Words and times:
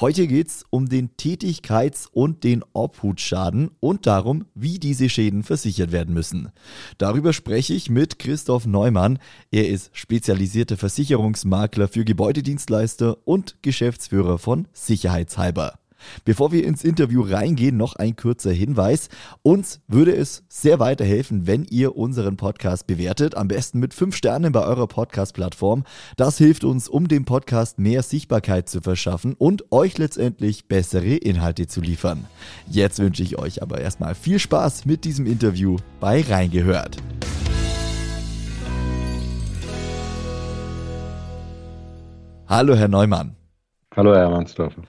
Heute 0.00 0.26
geht 0.26 0.48
es 0.48 0.64
um 0.70 0.88
den 0.88 1.10
Tätigkeits- 1.16 2.08
und 2.10 2.44
den 2.44 2.64
Obhutschaden 2.72 3.70
und 3.80 4.06
darum, 4.06 4.46
wie 4.54 4.78
diese 4.78 5.08
Schäden 5.08 5.42
versichert 5.42 5.92
werden 5.92 6.14
müssen. 6.14 6.50
Darüber 6.98 7.32
spreche 7.32 7.74
ich 7.74 7.90
mit 7.90 8.18
Christoph 8.18 8.66
Neumann. 8.66 9.18
Er 9.50 9.68
ist 9.68 9.90
spezialisierter 9.92 10.76
Versicherungsmakler 10.76 11.88
für 11.88 12.04
Gebäudedienstleister 12.04 13.16
und 13.26 13.56
Geschäftsführer 13.62 14.38
von 14.38 14.68
Sicherheitshalber. 14.72 15.78
Bevor 16.24 16.52
wir 16.52 16.64
ins 16.64 16.84
Interview 16.84 17.22
reingehen, 17.22 17.76
noch 17.76 17.96
ein 17.96 18.16
kurzer 18.16 18.52
Hinweis. 18.52 19.08
Uns 19.42 19.80
würde 19.88 20.14
es 20.14 20.44
sehr 20.48 20.78
weiterhelfen, 20.78 21.46
wenn 21.46 21.64
ihr 21.64 21.96
unseren 21.96 22.36
Podcast 22.36 22.86
bewertet, 22.86 23.36
am 23.36 23.48
besten 23.48 23.78
mit 23.78 23.94
5 23.94 24.14
Sternen 24.14 24.52
bei 24.52 24.64
eurer 24.64 24.86
Podcast-Plattform. 24.86 25.84
Das 26.16 26.38
hilft 26.38 26.64
uns, 26.64 26.88
um 26.88 27.08
dem 27.08 27.24
Podcast 27.24 27.78
mehr 27.78 28.02
Sichtbarkeit 28.02 28.68
zu 28.68 28.80
verschaffen 28.80 29.34
und 29.34 29.72
euch 29.72 29.98
letztendlich 29.98 30.66
bessere 30.66 31.16
Inhalte 31.16 31.66
zu 31.66 31.80
liefern. 31.80 32.26
Jetzt 32.68 32.98
wünsche 32.98 33.22
ich 33.22 33.38
euch 33.38 33.62
aber 33.62 33.80
erstmal 33.80 34.14
viel 34.14 34.38
Spaß 34.38 34.86
mit 34.86 35.04
diesem 35.04 35.26
Interview 35.26 35.76
bei 36.00 36.22
Reingehört. 36.22 36.96
Hallo, 42.48 42.74
Herr 42.74 42.88
Neumann. 42.88 43.36
Hallo, 43.98 44.14
Herr 44.14 44.30
Mansdorfer. 44.30 44.82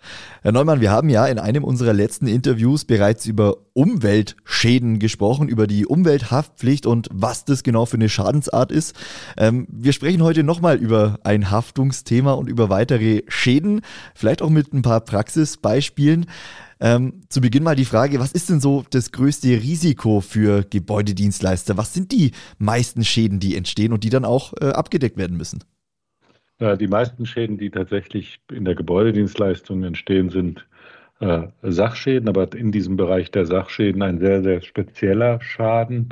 Herr 0.43 0.51
Neumann, 0.51 0.81
wir 0.81 0.91
haben 0.91 1.09
ja 1.09 1.25
in 1.25 1.39
einem 1.39 1.63
unserer 1.63 1.93
letzten 1.93 2.27
Interviews 2.27 2.85
bereits 2.85 3.25
über 3.25 3.57
Umweltschäden 3.73 4.99
gesprochen, 4.99 5.49
über 5.49 5.65
die 5.65 5.87
Umwelthaftpflicht 5.87 6.85
und 6.85 7.09
was 7.11 7.43
das 7.43 7.63
genau 7.63 7.87
für 7.87 7.97
eine 7.97 8.07
Schadensart 8.07 8.71
ist. 8.71 8.95
Ähm, 9.35 9.65
wir 9.67 9.93
sprechen 9.93 10.21
heute 10.21 10.43
nochmal 10.43 10.77
über 10.77 11.17
ein 11.23 11.49
Haftungsthema 11.49 12.33
und 12.33 12.47
über 12.47 12.69
weitere 12.69 13.23
Schäden, 13.29 13.81
vielleicht 14.13 14.43
auch 14.43 14.51
mit 14.51 14.73
ein 14.73 14.83
paar 14.83 15.01
Praxisbeispielen. 15.01 16.27
Ähm, 16.79 17.21
zu 17.29 17.41
Beginn 17.41 17.63
mal 17.63 17.75
die 17.75 17.85
Frage, 17.85 18.19
was 18.19 18.31
ist 18.31 18.51
denn 18.51 18.59
so 18.61 18.85
das 18.91 19.11
größte 19.11 19.47
Risiko 19.47 20.21
für 20.21 20.63
Gebäudedienstleister? 20.69 21.77
Was 21.77 21.95
sind 21.95 22.11
die 22.11 22.33
meisten 22.59 23.03
Schäden, 23.03 23.39
die 23.39 23.55
entstehen 23.55 23.91
und 23.91 24.03
die 24.03 24.11
dann 24.11 24.23
auch 24.23 24.53
äh, 24.61 24.65
abgedeckt 24.67 25.17
werden 25.17 25.35
müssen? 25.35 25.63
Äh, 26.59 26.77
die 26.77 26.87
meisten 26.87 27.25
Schäden, 27.25 27.57
die 27.57 27.69
tatsächlich 27.69 28.39
in 28.51 28.65
der 28.65 28.75
Gebäudedienstleistung 28.75 29.83
entstehen, 29.83 30.29
sind 30.29 30.65
äh, 31.19 31.47
Sachschäden, 31.63 32.29
aber 32.29 32.53
in 32.53 32.71
diesem 32.71 32.95
Bereich 32.95 33.31
der 33.31 33.45
Sachschäden 33.45 34.01
ein 34.01 34.19
sehr, 34.19 34.41
sehr 34.43 34.61
spezieller 34.61 35.41
Schaden. 35.41 36.09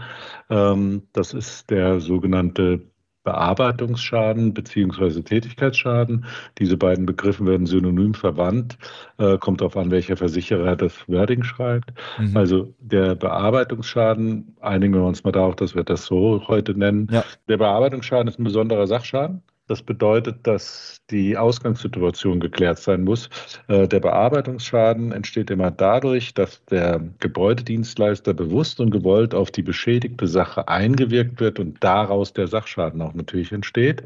Ähm, 0.50 1.04
das 1.14 1.34
ist 1.34 1.70
der 1.70 2.00
sogenannte 2.00 2.81
Bearbeitungsschaden 3.23 4.54
bzw. 4.54 5.22
Tätigkeitsschaden. 5.22 6.26
Diese 6.59 6.78
beiden 6.78 7.06
Begriffe 7.06 7.45
werden 7.45 7.67
synonym 7.67 8.14
verwandt. 8.14 8.78
Äh, 9.17 9.38
kommt 9.38 9.59
darauf 9.59 9.76
an, 9.76 9.92
welcher 9.92 10.16
Versicherer 10.16 10.78
das 10.78 10.94
Wording 11.09 11.44
schreibt. 11.44 11.92
Mhm. 12.17 12.38
Also 12.38 12.73
der 12.80 13.16
Bearbeitungsschaden, 13.16 14.55
einigen 14.61 14.94
wir 14.94 15.04
uns 15.04 15.26
mal 15.26 15.33
darauf, 15.33 15.58
dass 15.58 15.76
wir 15.76 15.83
das 15.83 16.05
so 16.05 16.48
heute 16.48 16.73
nennen. 16.73 17.10
Ja. 17.11 17.26
Der 17.50 17.58
Bearbeitungsschaden 17.58 18.30
ist 18.30 18.39
ein 18.39 18.45
besonderer 18.45 18.88
Sachschaden. 18.88 19.42
Das 19.67 19.82
bedeutet, 19.82 20.48
dass 20.48 21.02
die 21.10 21.38
Ausgangssituation 21.38 22.39
geklärt 22.39 22.80
sein 22.80 23.04
muss. 23.04 23.30
Äh, 23.67 23.88
der 23.88 24.00
Bearbeitungsschaden 24.00 25.11
entsteht 25.11 25.50
immer 25.50 25.72
dadurch, 25.72 26.33
dass 26.33 26.64
der 26.66 27.02
Gebäudedienstleister 27.20 28.33
bewusst 28.33 28.80
und 28.80 28.92
gewollt 28.92 29.36
auf 29.36 29.52
die 29.52 29.64
beschädigte 29.64 30.27
Sache 30.27 30.67
eingewirkt 30.70 31.42
wird 31.42 31.60
und 31.60 31.83
daraus 31.83 32.32
der 32.32 32.48
Sachschaden 32.48 33.02
auch 33.02 33.14
natürlich 33.14 33.52
entsteht. 33.52 34.04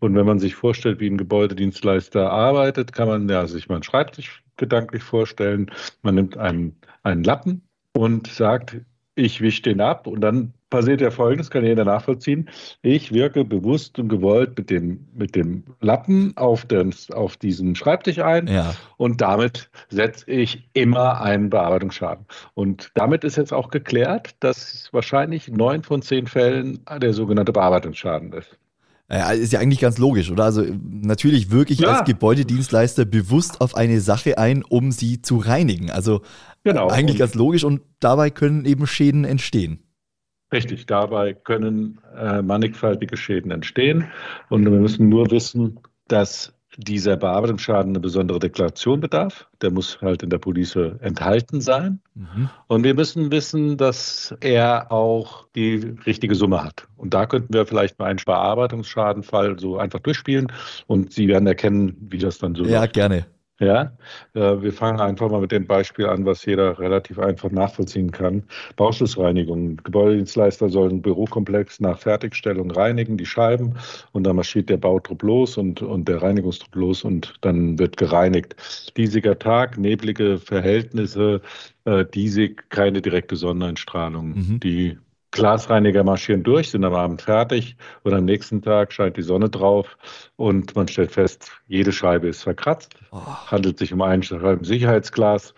Und 0.00 0.14
wenn 0.14 0.26
man 0.26 0.40
sich 0.40 0.56
vorstellt, 0.56 1.00
wie 1.00 1.08
ein 1.08 1.18
Gebäudedienstleister 1.18 2.30
arbeitet, 2.30 2.92
kann 2.92 3.08
man 3.08 3.28
ja 3.28 3.46
sich 3.46 3.68
mal 3.68 3.76
einen 3.76 3.84
Schreibtisch 3.84 4.42
gedanklich 4.56 5.02
vorstellen. 5.02 5.70
Man 6.02 6.16
nimmt 6.16 6.36
einen, 6.36 6.76
einen 7.02 7.22
Lappen 7.22 7.62
und 7.92 8.26
sagt, 8.26 8.76
ich 9.16 9.40
wische 9.40 9.62
den 9.62 9.80
ab 9.80 10.06
und 10.06 10.20
dann 10.20 10.52
passiert 10.68 11.00
ja 11.00 11.10
Folgendes, 11.10 11.50
kann 11.50 11.64
jeder 11.64 11.84
nachvollziehen. 11.84 12.50
Ich 12.82 13.12
wirke 13.12 13.44
bewusst 13.44 13.98
und 13.98 14.08
gewollt 14.08 14.56
mit 14.58 14.68
dem, 14.68 15.06
mit 15.14 15.34
dem 15.34 15.64
Lappen 15.80 16.36
auf, 16.36 16.66
den, 16.66 16.94
auf 17.12 17.36
diesen 17.36 17.74
Schreibtisch 17.74 18.18
ein 18.18 18.46
ja. 18.46 18.74
und 18.98 19.20
damit 19.22 19.70
setze 19.88 20.30
ich 20.30 20.68
immer 20.74 21.20
einen 21.22 21.50
Bearbeitungsschaden. 21.50 22.26
Und 22.54 22.90
damit 22.94 23.24
ist 23.24 23.36
jetzt 23.36 23.52
auch 23.52 23.70
geklärt, 23.70 24.36
dass 24.40 24.90
wahrscheinlich 24.92 25.48
neun 25.48 25.82
von 25.82 26.02
zehn 26.02 26.26
Fällen 26.26 26.80
der 27.00 27.14
sogenannte 27.14 27.52
Bearbeitungsschaden 27.52 28.32
ist. 28.34 28.58
Ja, 29.08 29.30
ist 29.30 29.52
ja 29.52 29.60
eigentlich 29.60 29.78
ganz 29.80 29.98
logisch, 29.98 30.30
oder? 30.30 30.44
Also 30.44 30.64
natürlich 30.82 31.50
wirke 31.50 31.72
ich 31.72 31.80
ja. 31.80 31.90
als 31.90 32.06
Gebäudedienstleister 32.06 33.04
bewusst 33.04 33.60
auf 33.60 33.76
eine 33.76 34.00
Sache 34.00 34.36
ein, 34.38 34.64
um 34.64 34.90
sie 34.90 35.22
zu 35.22 35.38
reinigen. 35.38 35.90
Also 35.90 36.22
genau. 36.64 36.88
eigentlich 36.88 37.16
und 37.16 37.20
ganz 37.20 37.34
logisch 37.34 37.62
und 37.62 37.82
dabei 38.00 38.30
können 38.30 38.64
eben 38.64 38.86
Schäden 38.86 39.24
entstehen. 39.24 39.86
Richtig, 40.52 40.86
dabei 40.86 41.34
können 41.34 42.00
äh, 42.16 42.42
mannigfaltige 42.42 43.16
Schäden 43.16 43.50
entstehen. 43.50 44.06
Und 44.48 44.64
wir 44.64 44.72
müssen 44.72 45.08
nur 45.08 45.30
wissen, 45.30 45.80
dass 46.08 46.55
dieser 46.76 47.16
Bearbeitungsschaden 47.16 47.92
eine 47.92 48.00
besondere 48.00 48.38
Deklaration 48.38 49.00
bedarf. 49.00 49.48
Der 49.62 49.70
muss 49.70 50.00
halt 50.00 50.22
in 50.22 50.30
der 50.30 50.38
Police 50.38 50.76
enthalten 51.00 51.60
sein. 51.60 52.00
Mhm. 52.14 52.50
Und 52.66 52.84
wir 52.84 52.94
müssen 52.94 53.30
wissen, 53.30 53.76
dass 53.76 54.34
er 54.40 54.92
auch 54.92 55.46
die 55.54 55.94
richtige 56.06 56.34
Summe 56.34 56.62
hat. 56.62 56.86
Und 56.96 57.14
da 57.14 57.26
könnten 57.26 57.52
wir 57.52 57.66
vielleicht 57.66 57.98
mal 57.98 58.06
einen 58.06 58.20
Bearbeitungsschadenfall 58.24 59.58
so 59.58 59.78
einfach 59.78 60.00
durchspielen 60.00 60.52
und 60.86 61.12
Sie 61.12 61.28
werden 61.28 61.46
erkennen, 61.46 61.96
wie 62.10 62.18
das 62.18 62.38
dann 62.38 62.54
so 62.54 62.64
Ja, 62.64 62.80
läuft. 62.82 62.94
gerne. 62.94 63.26
Ja, 63.58 63.92
äh, 64.34 64.60
wir 64.60 64.72
fangen 64.72 65.00
einfach 65.00 65.30
mal 65.30 65.40
mit 65.40 65.50
dem 65.50 65.66
Beispiel 65.66 66.06
an, 66.06 66.26
was 66.26 66.44
jeder 66.44 66.78
relativ 66.78 67.18
einfach 67.18 67.50
nachvollziehen 67.50 68.10
kann. 68.10 68.42
Bauschlussreinigung. 68.76 69.78
Gebäudedienstleister 69.78 70.68
sollen 70.68 71.00
Bürokomplex 71.00 71.80
nach 71.80 71.98
Fertigstellung 71.98 72.70
reinigen, 72.70 73.16
die 73.16 73.24
Scheiben, 73.24 73.74
und 74.12 74.24
dann 74.24 74.36
marschiert 74.36 74.68
der 74.68 74.76
Bautrupp 74.76 75.22
los 75.22 75.56
und, 75.56 75.80
und 75.80 76.06
der 76.06 76.20
Reinigungstrupp 76.20 76.74
los 76.74 77.02
und 77.02 77.34
dann 77.40 77.78
wird 77.78 77.96
gereinigt. 77.96 78.56
Diesiger 78.94 79.38
Tag, 79.38 79.78
neblige 79.78 80.36
Verhältnisse, 80.36 81.40
äh, 81.86 82.04
diesig, 82.04 82.68
keine 82.68 83.00
direkte 83.00 83.36
Sonneneinstrahlung. 83.36 84.34
Mhm. 84.34 84.60
Die 84.60 84.98
Glasreiniger 85.36 86.02
marschieren 86.02 86.42
durch, 86.42 86.70
sind 86.70 86.84
am 86.84 86.94
Abend 86.94 87.22
fertig 87.22 87.76
und 88.02 88.14
am 88.14 88.24
nächsten 88.24 88.62
Tag 88.62 88.92
scheint 88.92 89.16
die 89.16 89.22
Sonne 89.22 89.48
drauf 89.48 89.96
und 90.36 90.74
man 90.74 90.88
stellt 90.88 91.12
fest, 91.12 91.52
jede 91.68 91.92
Scheibe 91.92 92.28
ist 92.28 92.42
verkratzt. 92.42 92.94
Oh. 93.12 93.20
Handelt 93.46 93.78
sich 93.78 93.92
um 93.92 94.02
ein 94.02 94.22
Scheibensicherheitsglas. 94.22 95.54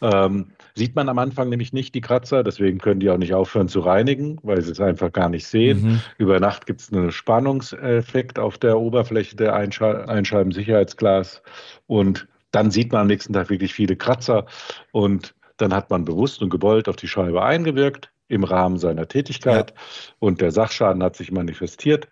Ähm, 0.00 0.52
sieht 0.74 0.96
man 0.96 1.08
am 1.08 1.18
Anfang 1.18 1.50
nämlich 1.50 1.72
nicht 1.72 1.94
die 1.94 2.00
Kratzer, 2.00 2.42
deswegen 2.42 2.78
können 2.78 3.00
die 3.00 3.10
auch 3.10 3.18
nicht 3.18 3.34
aufhören 3.34 3.68
zu 3.68 3.80
reinigen, 3.80 4.38
weil 4.42 4.62
sie 4.62 4.72
es 4.72 4.80
einfach 4.80 5.12
gar 5.12 5.28
nicht 5.28 5.46
sehen. 5.46 5.82
Mhm. 5.82 6.00
Über 6.16 6.40
Nacht 6.40 6.66
gibt 6.66 6.80
es 6.80 6.92
einen 6.92 7.12
Spannungseffekt 7.12 8.38
auf 8.38 8.58
der 8.58 8.78
Oberfläche 8.78 9.36
der 9.36 9.54
Einscheibensicherheitsglas 9.54 11.42
und 11.86 12.26
dann 12.50 12.70
sieht 12.70 12.92
man 12.92 13.02
am 13.02 13.06
nächsten 13.08 13.34
Tag 13.34 13.50
wirklich 13.50 13.74
viele 13.74 13.96
Kratzer 13.96 14.46
und 14.92 15.34
dann 15.58 15.74
hat 15.74 15.90
man 15.90 16.04
bewusst 16.04 16.40
und 16.40 16.50
gewollt 16.50 16.88
auf 16.88 16.96
die 16.96 17.08
Scheibe 17.08 17.42
eingewirkt 17.42 18.10
im 18.28 18.44
Rahmen 18.44 18.78
seiner 18.78 19.08
Tätigkeit 19.08 19.70
ja. 19.70 19.76
und 20.18 20.40
der 20.40 20.52
Sachschaden 20.52 21.02
hat 21.02 21.16
sich 21.16 21.32
manifestiert 21.32 22.08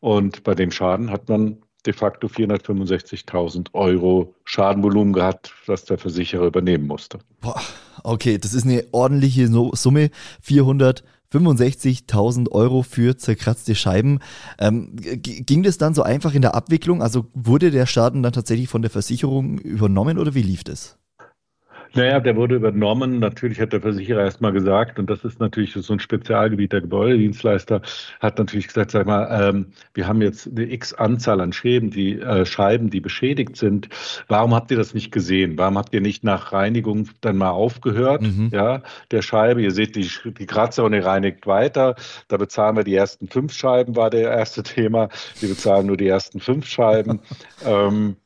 und 0.00 0.44
bei 0.44 0.54
dem 0.54 0.70
Schaden 0.70 1.10
hat 1.10 1.28
man 1.28 1.62
de 1.86 1.92
facto 1.92 2.26
465.000 2.26 3.68
Euro 3.72 4.34
Schadenvolumen 4.44 5.12
gehabt, 5.12 5.52
das 5.66 5.84
der 5.84 5.98
Versicherer 5.98 6.46
übernehmen 6.46 6.86
musste. 6.86 7.18
Boah, 7.40 7.60
okay, 8.02 8.38
das 8.38 8.54
ist 8.54 8.64
eine 8.64 8.84
ordentliche 8.92 9.48
Summe, 9.48 10.10
465.000 10.44 12.50
Euro 12.50 12.82
für 12.82 13.16
zerkratzte 13.16 13.74
Scheiben. 13.74 14.20
Ähm, 14.58 14.96
ging 14.96 15.62
das 15.62 15.78
dann 15.78 15.94
so 15.94 16.02
einfach 16.02 16.34
in 16.34 16.42
der 16.42 16.54
Abwicklung? 16.54 17.02
Also 17.02 17.26
wurde 17.34 17.70
der 17.70 17.86
Schaden 17.86 18.22
dann 18.22 18.32
tatsächlich 18.32 18.68
von 18.68 18.82
der 18.82 18.90
Versicherung 18.90 19.58
übernommen 19.58 20.18
oder 20.18 20.34
wie 20.34 20.42
lief 20.42 20.64
das? 20.64 20.98
Naja, 21.96 22.20
der 22.20 22.36
wurde 22.36 22.56
übernommen. 22.56 23.18
Natürlich 23.18 23.58
hat 23.60 23.72
der 23.72 23.80
Versicherer 23.80 24.20
erstmal 24.22 24.52
gesagt, 24.52 24.98
und 24.98 25.08
das 25.08 25.24
ist 25.24 25.40
natürlich 25.40 25.72
so 25.72 25.92
ein 25.92 26.00
Spezialgebiet 26.00 26.72
der 26.72 26.82
Gebäudedienstleister, 26.82 27.80
hat 28.20 28.38
natürlich 28.38 28.68
gesagt, 28.68 28.90
sag 28.90 29.06
mal, 29.06 29.48
ähm, 29.48 29.72
wir 29.94 30.06
haben 30.06 30.20
jetzt 30.20 30.46
eine 30.46 30.70
X 30.70 30.92
Anzahl 30.92 31.40
an 31.40 31.52
Schäden, 31.52 31.90
die 31.90 32.20
äh, 32.20 32.44
Scheiben, 32.44 32.90
die 32.90 33.00
beschädigt 33.00 33.56
sind. 33.56 33.88
Warum 34.28 34.54
habt 34.54 34.70
ihr 34.70 34.76
das 34.76 34.92
nicht 34.92 35.10
gesehen? 35.10 35.56
Warum 35.56 35.78
habt 35.78 35.94
ihr 35.94 36.02
nicht 36.02 36.22
nach 36.22 36.52
Reinigung 36.52 37.08
dann 37.22 37.38
mal 37.38 37.50
aufgehört, 37.50 38.22
mhm. 38.22 38.50
ja, 38.52 38.82
der 39.10 39.22
Scheibe? 39.22 39.62
Ihr 39.62 39.70
seht 39.70 39.96
die, 39.96 40.08
die 40.38 40.46
Kratzer 40.46 40.84
und 40.84 40.92
ihr 40.92 41.04
reinigt 41.04 41.46
weiter. 41.46 41.96
Da 42.28 42.36
bezahlen 42.36 42.76
wir 42.76 42.84
die 42.84 42.94
ersten 42.94 43.28
fünf 43.28 43.54
Scheiben, 43.54 43.96
war 43.96 44.10
der 44.10 44.30
erste 44.30 44.62
Thema. 44.62 45.08
Wir 45.40 45.48
bezahlen 45.48 45.86
nur 45.86 45.96
die 45.96 46.08
ersten 46.08 46.40
fünf 46.40 46.66
Scheiben. 46.66 47.20
ähm, 47.64 48.16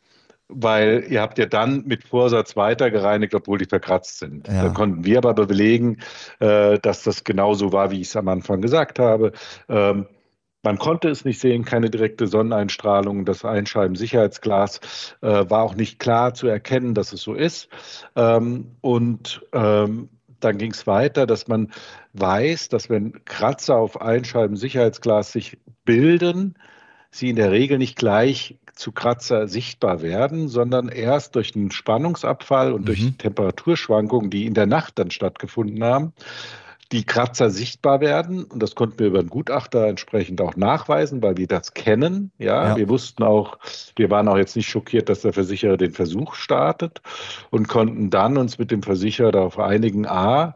weil 0.53 1.05
ihr 1.09 1.21
habt 1.21 1.39
ja 1.39 1.47
dann 1.47 1.85
mit 1.87 2.05
Vorsatz 2.05 2.57
weiter 2.57 2.91
gereinigt, 2.91 3.35
obwohl 3.35 3.59
die 3.59 3.67
verkratzt 3.67 4.19
sind. 4.19 4.49
Ja. 4.49 4.65
Da 4.65 4.69
konnten 4.71 5.05
wir 5.05 5.19
aber 5.19 5.35
belegen, 5.35 5.99
äh, 6.39 6.79
dass 6.79 7.03
das 7.03 7.25
genauso 7.25 7.73
war, 7.73 7.91
wie 7.91 8.01
ich 8.01 8.09
es 8.09 8.17
am 8.17 8.29
Anfang 8.29 8.61
gesagt 8.61 8.99
habe. 8.99 9.33
Ähm, 9.69 10.07
man 10.63 10.79
konnte 10.79 11.09
es 11.09 11.25
nicht 11.25 11.41
sehen, 11.41 11.65
keine 11.65 11.89
direkte 11.89 12.27
Sonneneinstrahlung. 12.27 13.25
Das 13.25 13.45
Einscheiben-Sicherheitsglas 13.45 15.17
äh, 15.23 15.45
war 15.49 15.63
auch 15.63 15.75
nicht 15.75 15.99
klar 15.99 16.35
zu 16.35 16.49
erkennen, 16.49 16.95
dass 16.95 17.13
es 17.13 17.23
so 17.23 17.35
ist. 17.35 17.69
Ähm, 18.15 18.77
und 18.83 19.41
ähm, 19.53 20.11
dann 20.41 20.59
ging 20.59 20.73
es 20.73 20.87
weiter, 20.87 21.27
dass 21.27 21.49
man 21.49 21.71
weiß, 22.13 22.69
dass 22.69 22.91
wenn 22.91 23.25
Kratzer 23.25 23.77
auf 23.77 24.01
Einscheiben-Sicherheitsglas 24.01 25.33
sich 25.33 25.59
bilden, 25.85 26.55
sie 27.11 27.31
in 27.31 27.37
der 27.37 27.51
Regel 27.51 27.79
nicht 27.79 27.97
gleich 27.97 28.57
zu 28.75 28.93
Kratzer 28.93 29.47
sichtbar 29.47 30.03
werden, 30.03 30.49
sondern 30.49 30.89
erst 30.89 31.35
durch 31.35 31.53
den 31.53 31.71
Spannungsabfall 31.71 32.73
und 32.73 32.83
mhm. 32.83 32.87
durch 32.87 33.13
Temperaturschwankungen, 33.19 34.31
die 34.31 34.47
in 34.47 34.55
der 34.55 34.67
Nacht 34.67 34.99
dann 34.99 35.11
stattgefunden 35.11 35.85
haben, 35.85 36.13
die 36.93 37.05
Kratzer 37.05 37.51
sichtbar 37.51 38.01
werden. 38.01 38.45
Und 38.45 38.63
das 38.63 38.75
konnten 38.75 38.99
wir 38.99 39.09
über 39.09 39.21
einen 39.21 39.29
Gutachter 39.29 39.87
entsprechend 39.87 40.41
auch 40.41 40.57
nachweisen, 40.57 41.23
weil 41.23 41.37
wir 41.37 41.47
das 41.47 41.75
kennen. 41.75 42.33
Ja, 42.39 42.71
ja, 42.71 42.77
wir 42.77 42.89
wussten 42.89 43.23
auch, 43.23 43.59
wir 43.97 44.11
waren 44.11 44.29
auch 44.29 44.39
jetzt 44.39 44.57
nicht 44.57 44.69
schockiert, 44.69 45.09
dass 45.09 45.21
der 45.21 45.33
Versicherer 45.33 45.77
den 45.77 45.93
Versuch 45.93 46.35
startet 46.35 47.01
und 47.51 47.69
konnten 47.69 48.11
dann 48.11 48.39
uns 48.39 48.59
mit 48.59 48.71
dem 48.71 48.83
Versicherer 48.83 49.31
darauf 49.31 49.59
einigen, 49.59 50.07
a, 50.07 50.55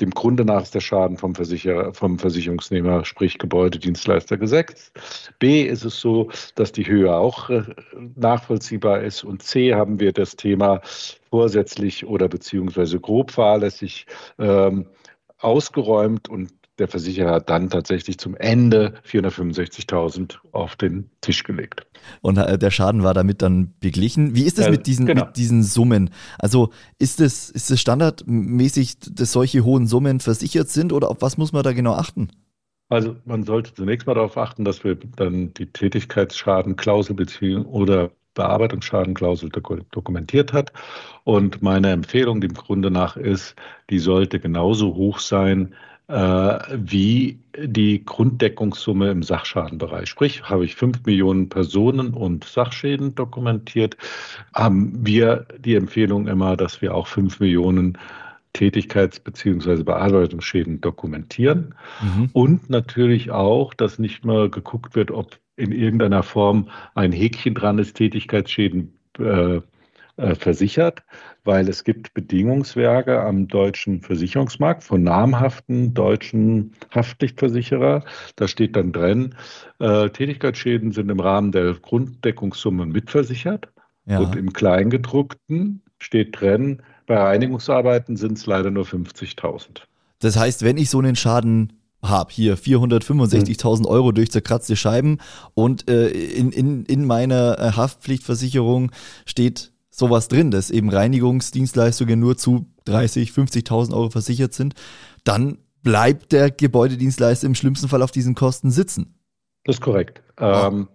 dem 0.00 0.10
Grunde 0.10 0.44
nach 0.44 0.62
ist 0.62 0.74
der 0.74 0.80
Schaden 0.80 1.16
vom, 1.16 1.34
Versicherer, 1.34 1.92
vom 1.92 2.18
Versicherungsnehmer, 2.18 3.04
sprich 3.04 3.38
Gebäudedienstleister, 3.38 4.36
gesetzt. 4.36 4.92
B 5.38 5.62
ist 5.62 5.84
es 5.84 6.00
so, 6.00 6.30
dass 6.54 6.72
die 6.72 6.86
Höhe 6.86 7.14
auch 7.14 7.50
äh, 7.50 7.62
nachvollziehbar 8.14 9.02
ist. 9.02 9.24
Und 9.24 9.42
C 9.42 9.74
haben 9.74 9.98
wir 10.00 10.12
das 10.12 10.36
Thema 10.36 10.80
vorsätzlich 11.30 12.06
oder 12.06 12.28
beziehungsweise 12.28 13.00
grob 13.00 13.30
fahrlässig 13.30 14.06
ähm, 14.38 14.86
ausgeräumt 15.38 16.28
und 16.28 16.50
der 16.78 16.88
Versicherer 16.88 17.32
hat 17.32 17.50
dann 17.50 17.70
tatsächlich 17.70 18.18
zum 18.18 18.34
Ende 18.36 18.94
465.000 19.06 20.36
auf 20.52 20.76
den 20.76 21.10
Tisch 21.20 21.42
gelegt. 21.44 21.86
Und 22.20 22.38
äh, 22.38 22.58
der 22.58 22.70
Schaden 22.70 23.02
war 23.02 23.14
damit 23.14 23.42
dann 23.42 23.74
beglichen. 23.80 24.34
Wie 24.34 24.44
ist 24.44 24.58
es 24.58 24.68
mit, 24.70 24.86
diesen, 24.86 25.06
genau. 25.06 25.26
mit 25.26 25.36
diesen 25.36 25.62
Summen? 25.62 26.10
Also 26.38 26.70
ist 26.98 27.20
es 27.20 27.50
ist 27.50 27.70
es 27.70 27.80
standardmäßig, 27.80 28.98
dass 29.12 29.32
solche 29.32 29.64
hohen 29.64 29.86
Summen 29.86 30.20
versichert 30.20 30.68
sind 30.68 30.92
oder 30.92 31.10
auf 31.10 31.20
was 31.20 31.36
muss 31.36 31.52
man 31.52 31.62
da 31.62 31.72
genau 31.72 31.94
achten? 31.94 32.28
Also 32.88 33.16
man 33.24 33.42
sollte 33.42 33.74
zunächst 33.74 34.06
mal 34.06 34.14
darauf 34.14 34.38
achten, 34.38 34.64
dass 34.64 34.82
wir 34.82 34.94
dann 34.94 35.52
die 35.54 35.66
Tätigkeitsschadenklausel 35.66 37.14
beziehen 37.14 37.66
oder 37.66 38.10
Bearbeitungsschadenklausel 38.34 39.50
dokumentiert 39.50 40.52
hat. 40.52 40.72
Und 41.24 41.60
meine 41.60 41.90
Empfehlung 41.90 42.40
dem 42.40 42.54
Grunde 42.54 42.90
nach 42.90 43.16
ist, 43.16 43.56
die 43.90 43.98
sollte 43.98 44.40
genauso 44.40 44.94
hoch 44.94 45.18
sein 45.18 45.74
wie 46.08 47.38
die 47.58 48.04
Grunddeckungssumme 48.04 49.10
im 49.10 49.22
Sachschadenbereich. 49.22 50.08
Sprich, 50.08 50.42
habe 50.44 50.64
ich 50.64 50.74
fünf 50.74 51.04
Millionen 51.04 51.50
Personen 51.50 52.14
und 52.14 52.44
Sachschäden 52.44 53.14
dokumentiert, 53.14 53.96
haben 54.54 55.06
wir 55.06 55.46
die 55.58 55.74
Empfehlung 55.74 56.26
immer, 56.26 56.56
dass 56.56 56.80
wir 56.80 56.94
auch 56.94 57.06
fünf 57.06 57.40
Millionen 57.40 57.98
Tätigkeits- 58.54 59.20
bzw. 59.22 59.82
Bearbeitungsschäden 59.82 60.80
dokumentieren. 60.80 61.74
Mhm. 62.00 62.30
Und 62.32 62.70
natürlich 62.70 63.30
auch, 63.30 63.74
dass 63.74 63.98
nicht 63.98 64.24
mal 64.24 64.48
geguckt 64.48 64.96
wird, 64.96 65.10
ob 65.10 65.38
in 65.56 65.72
irgendeiner 65.72 66.22
Form 66.22 66.68
ein 66.94 67.12
Häkchen 67.12 67.54
dran 67.54 67.78
ist, 67.78 67.96
Tätigkeitsschäden 67.96 68.98
äh, 69.18 69.60
äh, 70.18 70.34
versichert, 70.34 71.02
weil 71.44 71.68
es 71.68 71.84
gibt 71.84 72.12
Bedingungswerke 72.12 73.20
am 73.20 73.48
deutschen 73.48 74.02
Versicherungsmarkt 74.02 74.82
von 74.82 75.02
namhaften 75.02 75.94
deutschen 75.94 76.72
Haftpflichtversicherer. 76.94 78.04
Da 78.36 78.48
steht 78.48 78.76
dann 78.76 78.92
drin, 78.92 79.36
äh, 79.78 80.10
Tätigkeitsschäden 80.10 80.92
sind 80.92 81.08
im 81.10 81.20
Rahmen 81.20 81.52
der 81.52 81.72
Grunddeckungssumme 81.74 82.86
mitversichert. 82.86 83.68
Ja. 84.06 84.18
Und 84.18 84.34
im 84.34 84.52
Kleingedruckten 84.52 85.82
steht 85.98 86.40
drin, 86.40 86.82
bei 87.06 87.16
Reinigungsarbeiten 87.16 88.16
sind 88.16 88.38
es 88.38 88.46
leider 88.46 88.70
nur 88.70 88.84
50.000. 88.84 89.82
Das 90.18 90.36
heißt, 90.36 90.64
wenn 90.64 90.78
ich 90.78 90.90
so 90.90 90.98
einen 90.98 91.14
Schaden 91.14 91.74
habe, 92.02 92.32
hier 92.32 92.58
465.000 92.58 93.86
Euro 93.86 94.12
durch 94.12 94.30
zerkratzte 94.30 94.76
Scheiben 94.76 95.18
und 95.54 95.88
äh, 95.88 96.08
in, 96.08 96.50
in, 96.50 96.84
in 96.86 97.06
meiner 97.06 97.58
äh, 97.58 97.72
Haftpflichtversicherung 97.72 98.92
steht 99.26 99.72
sowas 99.98 100.28
drin, 100.28 100.50
dass 100.50 100.70
eben 100.70 100.90
Reinigungsdienstleistungen 100.90 102.18
nur 102.18 102.36
zu 102.36 102.66
30, 102.84 103.30
50.000 103.30 103.92
Euro 103.92 104.10
versichert 104.10 104.54
sind, 104.54 104.74
dann 105.24 105.58
bleibt 105.82 106.32
der 106.32 106.50
Gebäudedienstleister 106.50 107.46
im 107.46 107.54
schlimmsten 107.54 107.88
Fall 107.88 108.02
auf 108.02 108.10
diesen 108.10 108.34
Kosten 108.34 108.70
sitzen. 108.70 109.14
Das 109.64 109.76
ist 109.76 109.82
korrekt. 109.82 110.22
Ähm, 110.38 110.88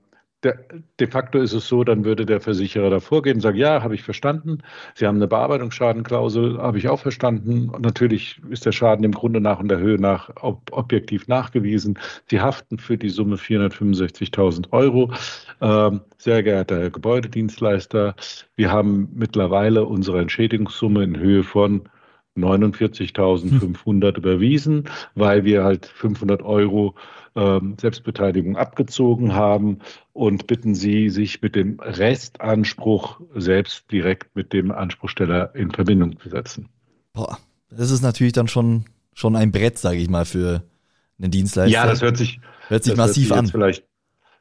de, 0.43 1.07
facto 1.07 1.39
ist 1.39 1.53
es 1.53 1.67
so, 1.67 1.83
dann 1.83 2.05
würde 2.05 2.25
der 2.25 2.41
Versicherer 2.41 2.89
davor 2.89 3.21
gehen 3.21 3.35
und 3.35 3.41
sagen, 3.41 3.57
ja, 3.57 3.81
habe 3.81 3.95
ich 3.95 4.03
verstanden. 4.03 4.59
Sie 4.95 5.07
haben 5.07 5.17
eine 5.17 5.27
Bearbeitungsschadenklausel, 5.27 6.57
habe 6.57 6.77
ich 6.77 6.87
auch 6.89 6.99
verstanden. 6.99 7.69
Und 7.69 7.81
natürlich 7.81 8.41
ist 8.49 8.65
der 8.65 8.71
Schaden 8.71 9.05
im 9.05 9.11
Grunde 9.11 9.39
nach 9.39 9.59
und 9.59 9.69
der 9.69 9.79
Höhe 9.79 9.99
nach 9.99 10.29
ob, 10.41 10.71
objektiv 10.71 11.27
nachgewiesen. 11.27 11.97
Sie 12.29 12.41
haften 12.41 12.77
für 12.77 12.97
die 12.97 13.09
Summe 13.09 13.37
465.000 13.37 14.71
Euro. 14.71 15.11
Ähm, 15.61 16.01
sehr 16.17 16.43
geehrter 16.43 16.79
Herr 16.79 16.89
Gebäudedienstleister, 16.89 18.15
wir 18.55 18.71
haben 18.71 19.09
mittlerweile 19.13 19.85
unsere 19.85 20.21
Entschädigungssumme 20.21 21.03
in 21.03 21.17
Höhe 21.17 21.43
von 21.43 21.89
49.500 22.37 24.15
hm. 24.15 24.15
überwiesen, 24.15 24.89
weil 25.15 25.43
wir 25.43 25.63
halt 25.63 25.85
500 25.85 26.41
Euro 26.41 26.95
ähm, 27.35 27.75
Selbstbeteiligung 27.79 28.57
abgezogen 28.57 29.33
haben 29.33 29.79
und 30.13 30.47
bitten 30.47 30.75
Sie, 30.75 31.09
sich 31.09 31.41
mit 31.41 31.55
dem 31.55 31.79
Restanspruch 31.79 33.21
selbst 33.35 33.91
direkt 33.91 34.35
mit 34.35 34.53
dem 34.53 34.71
Anspruchsteller 34.71 35.55
in 35.55 35.71
Verbindung 35.71 36.19
zu 36.19 36.29
setzen. 36.29 36.69
Boah, 37.13 37.37
das 37.69 37.91
ist 37.91 38.01
natürlich 38.01 38.33
dann 38.33 38.47
schon, 38.47 38.85
schon 39.13 39.35
ein 39.35 39.51
Brett, 39.51 39.77
sage 39.77 39.97
ich 39.97 40.09
mal, 40.09 40.25
für 40.25 40.63
einen 41.19 41.31
Dienstleister. 41.31 41.71
Ja, 41.71 41.85
das 41.85 42.01
hört 42.01 42.17
sich, 42.17 42.39
hört 42.67 42.83
sich 42.83 42.95
massiv 42.95 43.29
hört 43.29 43.45
sich 43.45 43.45
an. 43.45 43.47
Vielleicht 43.47 43.85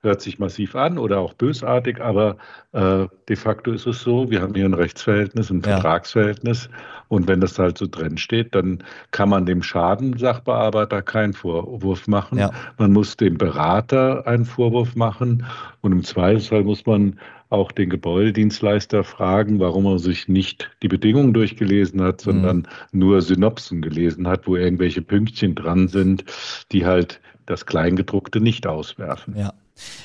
hört 0.03 0.21
sich 0.21 0.39
massiv 0.39 0.75
an 0.75 0.99
oder 0.99 1.21
auch 1.21 1.33
bösartig, 1.35 2.01
aber 2.01 2.37
äh, 2.73 3.07
de 3.29 3.37
facto 3.37 3.71
ist 3.73 3.87
es 3.87 4.01
so, 4.01 4.31
wir 4.31 4.43
haben 4.43 4.55
hier 4.55 4.65
ein 4.65 4.75
Rechtsverhältnis, 4.75 5.51
ein 5.51 5.61
ja. 5.61 5.73
Vertragsverhältnis 5.75 6.69
und 7.09 7.29
wenn 7.29 7.41
das 7.41 7.59
halt 7.59 7.79
so 7.79 7.87
drin 7.87 8.19
steht, 8.19 8.55
dann 8.55 8.83
kann 9.13 9.29
man 9.29 9.47
dem 9.47 9.63
Schadensachbearbeiter 9.63 11.03
keinen 11.03 11.35
Vorwurf 11.35 12.09
machen. 12.09 12.39
Ja. 12.39 12.51
Man 12.79 12.93
muss 12.93 13.17
dem 13.17 13.39
Berater 13.39 14.27
einen 14.27 14.45
Vorwurf 14.45 14.97
machen 14.97 15.47
und 15.83 15.93
im 15.93 16.03
Zweifelsfall 16.03 16.65
muss 16.65 16.85
man 16.85 17.19
auch 17.51 17.71
den 17.71 17.91
Gebäudedienstleister 17.91 19.05
fragen, 19.05 19.61
warum 19.61 19.85
er 19.85 19.99
sich 19.99 20.27
nicht 20.27 20.71
die 20.83 20.89
Bedingungen 20.89 21.35
durchgelesen 21.35 22.01
hat, 22.01 22.23
sondern 22.23 22.57
mhm. 22.57 22.99
nur 22.99 23.21
Synopsen 23.21 23.83
gelesen 23.83 24.27
hat, 24.27 24.47
wo 24.47 24.57
irgendwelche 24.57 25.03
Pünktchen 25.03 25.55
dran 25.55 25.87
sind, 25.87 26.25
die 26.73 26.87
halt 26.87 27.21
das 27.45 27.67
Kleingedruckte 27.67 28.41
nicht 28.41 28.67
auswerfen. 28.67 29.35
Ja. 29.37 29.53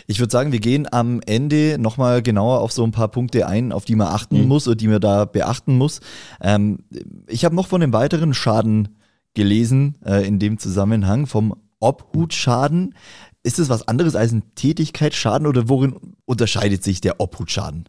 Ich 0.07 0.19
würde 0.19 0.31
sagen, 0.31 0.51
wir 0.51 0.59
gehen 0.59 0.87
am 0.91 1.21
Ende 1.25 1.77
nochmal 1.79 2.21
genauer 2.21 2.61
auf 2.61 2.71
so 2.71 2.83
ein 2.83 2.91
paar 2.91 3.09
Punkte 3.09 3.47
ein, 3.47 3.71
auf 3.71 3.85
die 3.85 3.95
man 3.95 4.07
achten 4.07 4.41
mhm. 4.41 4.47
muss 4.47 4.67
oder 4.67 4.75
die 4.75 4.87
man 4.87 5.01
da 5.01 5.25
beachten 5.25 5.77
muss. 5.77 5.99
Ähm, 6.41 6.79
ich 7.27 7.45
habe 7.45 7.55
noch 7.55 7.67
von 7.67 7.81
einem 7.81 7.93
weiteren 7.93 8.33
Schaden 8.33 8.97
gelesen 9.33 9.95
äh, 10.05 10.27
in 10.27 10.39
dem 10.39 10.57
Zusammenhang, 10.57 11.27
vom 11.27 11.55
Obhutschaden. 11.79 12.95
Ist 13.43 13.59
es 13.59 13.69
was 13.69 13.87
anderes 13.87 14.15
als 14.15 14.33
ein 14.33 14.43
Tätigkeitsschaden 14.55 15.47
oder 15.47 15.69
worin 15.69 15.95
unterscheidet 16.25 16.83
sich 16.83 17.01
der 17.01 17.19
Obhutschaden? 17.19 17.87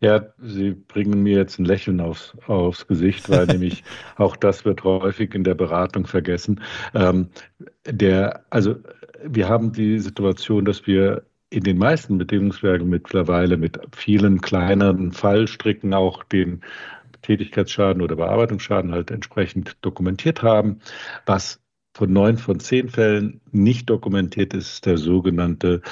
Ja, 0.00 0.26
Sie 0.38 0.70
bringen 0.72 1.22
mir 1.22 1.38
jetzt 1.38 1.58
ein 1.58 1.64
Lächeln 1.64 2.00
aufs, 2.00 2.36
aufs 2.46 2.86
Gesicht, 2.86 3.28
weil 3.28 3.46
nämlich 3.46 3.82
auch 4.16 4.36
das 4.36 4.64
wird 4.64 4.84
häufig 4.84 5.34
in 5.34 5.44
der 5.44 5.54
Beratung 5.54 6.06
vergessen. 6.06 6.60
Ähm, 6.94 7.28
der, 7.84 8.44
also 8.50 8.76
wir 9.24 9.48
haben 9.48 9.72
die 9.72 9.98
Situation, 9.98 10.64
dass 10.64 10.86
wir 10.86 11.24
in 11.50 11.64
den 11.64 11.78
meisten 11.78 12.18
Bedingungswerken 12.18 12.88
mittlerweile 12.88 13.56
mit 13.56 13.78
vielen 13.96 14.40
kleineren 14.40 15.12
Fallstricken 15.12 15.94
auch 15.94 16.22
den 16.24 16.60
Tätigkeitsschaden 17.22 18.02
oder 18.02 18.16
Bearbeitungsschaden 18.16 18.92
halt 18.92 19.10
entsprechend 19.10 19.76
dokumentiert 19.80 20.42
haben. 20.42 20.80
Was 21.26 21.60
von 21.94 22.12
neun 22.12 22.38
von 22.38 22.60
zehn 22.60 22.88
Fällen 22.88 23.40
nicht 23.50 23.90
dokumentiert 23.90 24.54
ist, 24.54 24.74
ist 24.74 24.86
der 24.86 24.98
sogenannte 24.98 25.82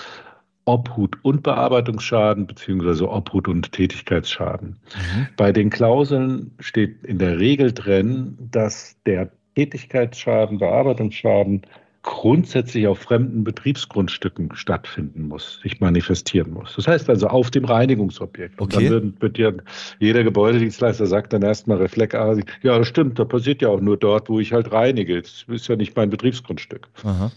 Obhut- 0.67 1.17
und 1.23 1.43
Bearbeitungsschaden 1.43 2.47
beziehungsweise 2.47 3.09
Obhut- 3.09 3.49
und 3.49 3.73
Tätigkeitsschaden. 3.73 4.71
Mhm. 4.71 5.29
Bei 5.37 5.53
den 5.53 5.71
Klauseln 5.71 6.51
steht 6.59 7.05
in 7.05 7.19
der 7.19 7.39
Regel 7.39 7.73
drin, 7.73 8.37
dass 8.51 8.97
der 9.07 9.31
Tätigkeitsschaden, 9.55 10.59
Bearbeitungsschaden 10.59 11.63
grundsätzlich 12.03 12.87
auf 12.87 13.01
fremden 13.01 13.43
Betriebsgrundstücken 13.43 14.55
stattfinden 14.55 15.27
muss, 15.27 15.61
sich 15.63 15.81
manifestieren 15.81 16.53
muss. 16.53 16.77
Das 16.77 16.87
heißt 16.87 17.11
also 17.11 17.27
auf 17.27 17.51
dem 17.51 17.65
Reinigungsobjekt. 17.65 18.61
Und 18.61 18.75
dann 18.75 18.89
wird, 18.89 19.23
wird 19.23 19.39
ja 19.39 19.53
jeder 19.99 20.23
Gebäudedienstleister 20.23 21.07
sagt 21.07 21.33
dann 21.33 21.43
erstmal 21.43 21.79
reflexartig, 21.79 22.45
ja, 22.63 22.79
das 22.79 22.87
stimmt, 22.87 23.19
das 23.19 23.27
passiert 23.27 23.61
ja 23.61 23.69
auch 23.69 23.81
nur 23.81 23.97
dort, 23.97 24.29
wo 24.29 24.39
ich 24.39 24.53
halt 24.53 24.71
reinige. 24.73 25.21
Das 25.21 25.47
ist 25.49 25.67
ja 25.67 25.75
nicht 25.75 25.97
mein 25.97 26.09
Betriebsgrundstück. 26.09 26.89
Aha. 27.03 27.33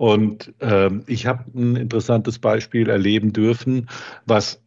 Und 0.00 0.54
ähm, 0.60 1.02
ich 1.08 1.26
habe 1.26 1.44
ein 1.54 1.76
interessantes 1.76 2.38
Beispiel 2.38 2.88
erleben 2.88 3.34
dürfen, 3.34 3.90
was 4.24 4.62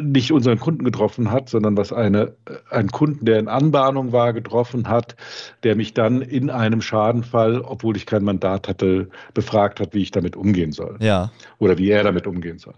nicht 0.00 0.32
unseren 0.32 0.58
Kunden 0.58 0.84
getroffen 0.84 1.30
hat, 1.30 1.48
sondern 1.48 1.76
was 1.76 1.92
eine, 1.92 2.34
äh, 2.48 2.54
einen 2.70 2.90
Kunden, 2.90 3.24
der 3.24 3.38
in 3.38 3.48
Anbahnung 3.48 4.12
war, 4.12 4.32
getroffen 4.32 4.88
hat, 4.88 5.16
der 5.62 5.76
mich 5.76 5.94
dann 5.94 6.22
in 6.22 6.50
einem 6.50 6.80
Schadenfall, 6.80 7.60
obwohl 7.60 7.96
ich 7.96 8.06
kein 8.06 8.24
Mandat 8.24 8.68
hatte, 8.68 9.08
befragt 9.34 9.80
hat, 9.80 9.94
wie 9.94 10.02
ich 10.02 10.10
damit 10.10 10.36
umgehen 10.36 10.72
soll. 10.72 10.96
Ja. 11.00 11.30
Oder 11.58 11.78
wie 11.78 11.90
er 11.90 12.02
damit 12.02 12.26
umgehen 12.26 12.58
soll. 12.58 12.74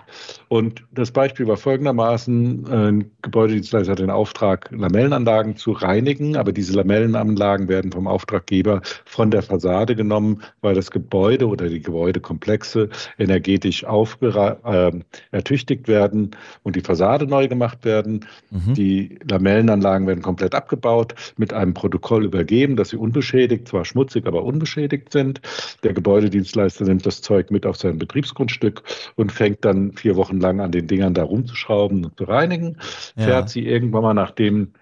Und 0.49 0.85
das 0.93 1.11
Beispiel 1.11 1.47
war 1.47 1.57
folgendermaßen, 1.57 2.67
ein 2.67 3.11
Gebäudedienstleister 3.23 3.93
hat 3.93 3.99
den 3.99 4.11
Auftrag, 4.11 4.71
Lamellenanlagen 4.71 5.57
zu 5.57 5.73
reinigen, 5.73 6.37
aber 6.37 6.53
diese 6.53 6.75
Lamellenanlagen 6.75 7.69
werden 7.69 7.93
vom 7.93 8.07
Auftraggeber 8.07 8.83
von 9.05 9.31
der 9.31 9.43
Fassade 9.43 9.97
genommen, 9.97 10.43
weil 10.61 10.75
das 10.75 10.91
Gebäude 10.91 11.47
oder 11.47 11.69
die 11.69 11.81
Gebäudekomplexe 11.81 12.89
energetisch 13.19 13.85
aufgera 13.85 14.59
äh, 14.65 14.93
ertüchtigt 15.31 15.89
werden 15.89 16.33
und 16.63 16.74
die 16.75 16.81
Fassade 16.81 17.27
neu 17.27 17.49
gemacht 17.49 17.85
werden. 17.85 18.27
Mhm. 18.51 18.75
Die 18.75 19.19
Lamellenanlagen 19.29 20.07
werden 20.07 20.23
komplett 20.23 20.55
abgebaut, 20.55 21.15
mit 21.37 21.53
einem 21.53 21.75
Protokoll 21.75 22.25
übergeben, 22.25 22.77
dass 22.77 22.91
sie 22.91 22.97
unbeschädigt, 22.97 23.69
zwar 23.69 23.85
schmutzig, 23.85 24.27
aber 24.27 24.45
unbeschädigt 24.45 25.13
sind. 25.13 25.41
Der 25.83 25.93
Gebäudedienstleister 25.93 26.85
nimmt 26.85 27.07
das 27.07 27.23
Zeug 27.23 27.51
mit 27.51 27.67
auf 27.67 27.77
sein 27.77 27.99
Betriebsgrundstück 27.99 28.83
und 29.17 29.33
fängt 29.33 29.65
dann 29.65 29.93
vier 29.93 30.17
Wochen 30.17 30.41
lang 30.41 30.61
an 30.61 30.73
den 30.73 30.87
Dingern 30.87 31.15
da 31.15 31.23
rumzuschrauben 31.23 32.05
und 32.05 32.19
zu 32.19 32.25
reinigen. 32.25 32.77
Ja. 33.17 33.25
Fährt 33.25 33.51
sie 33.51 33.67
irgendwann 33.67 34.03
mal, 34.03 34.15
nachdem 34.15 34.73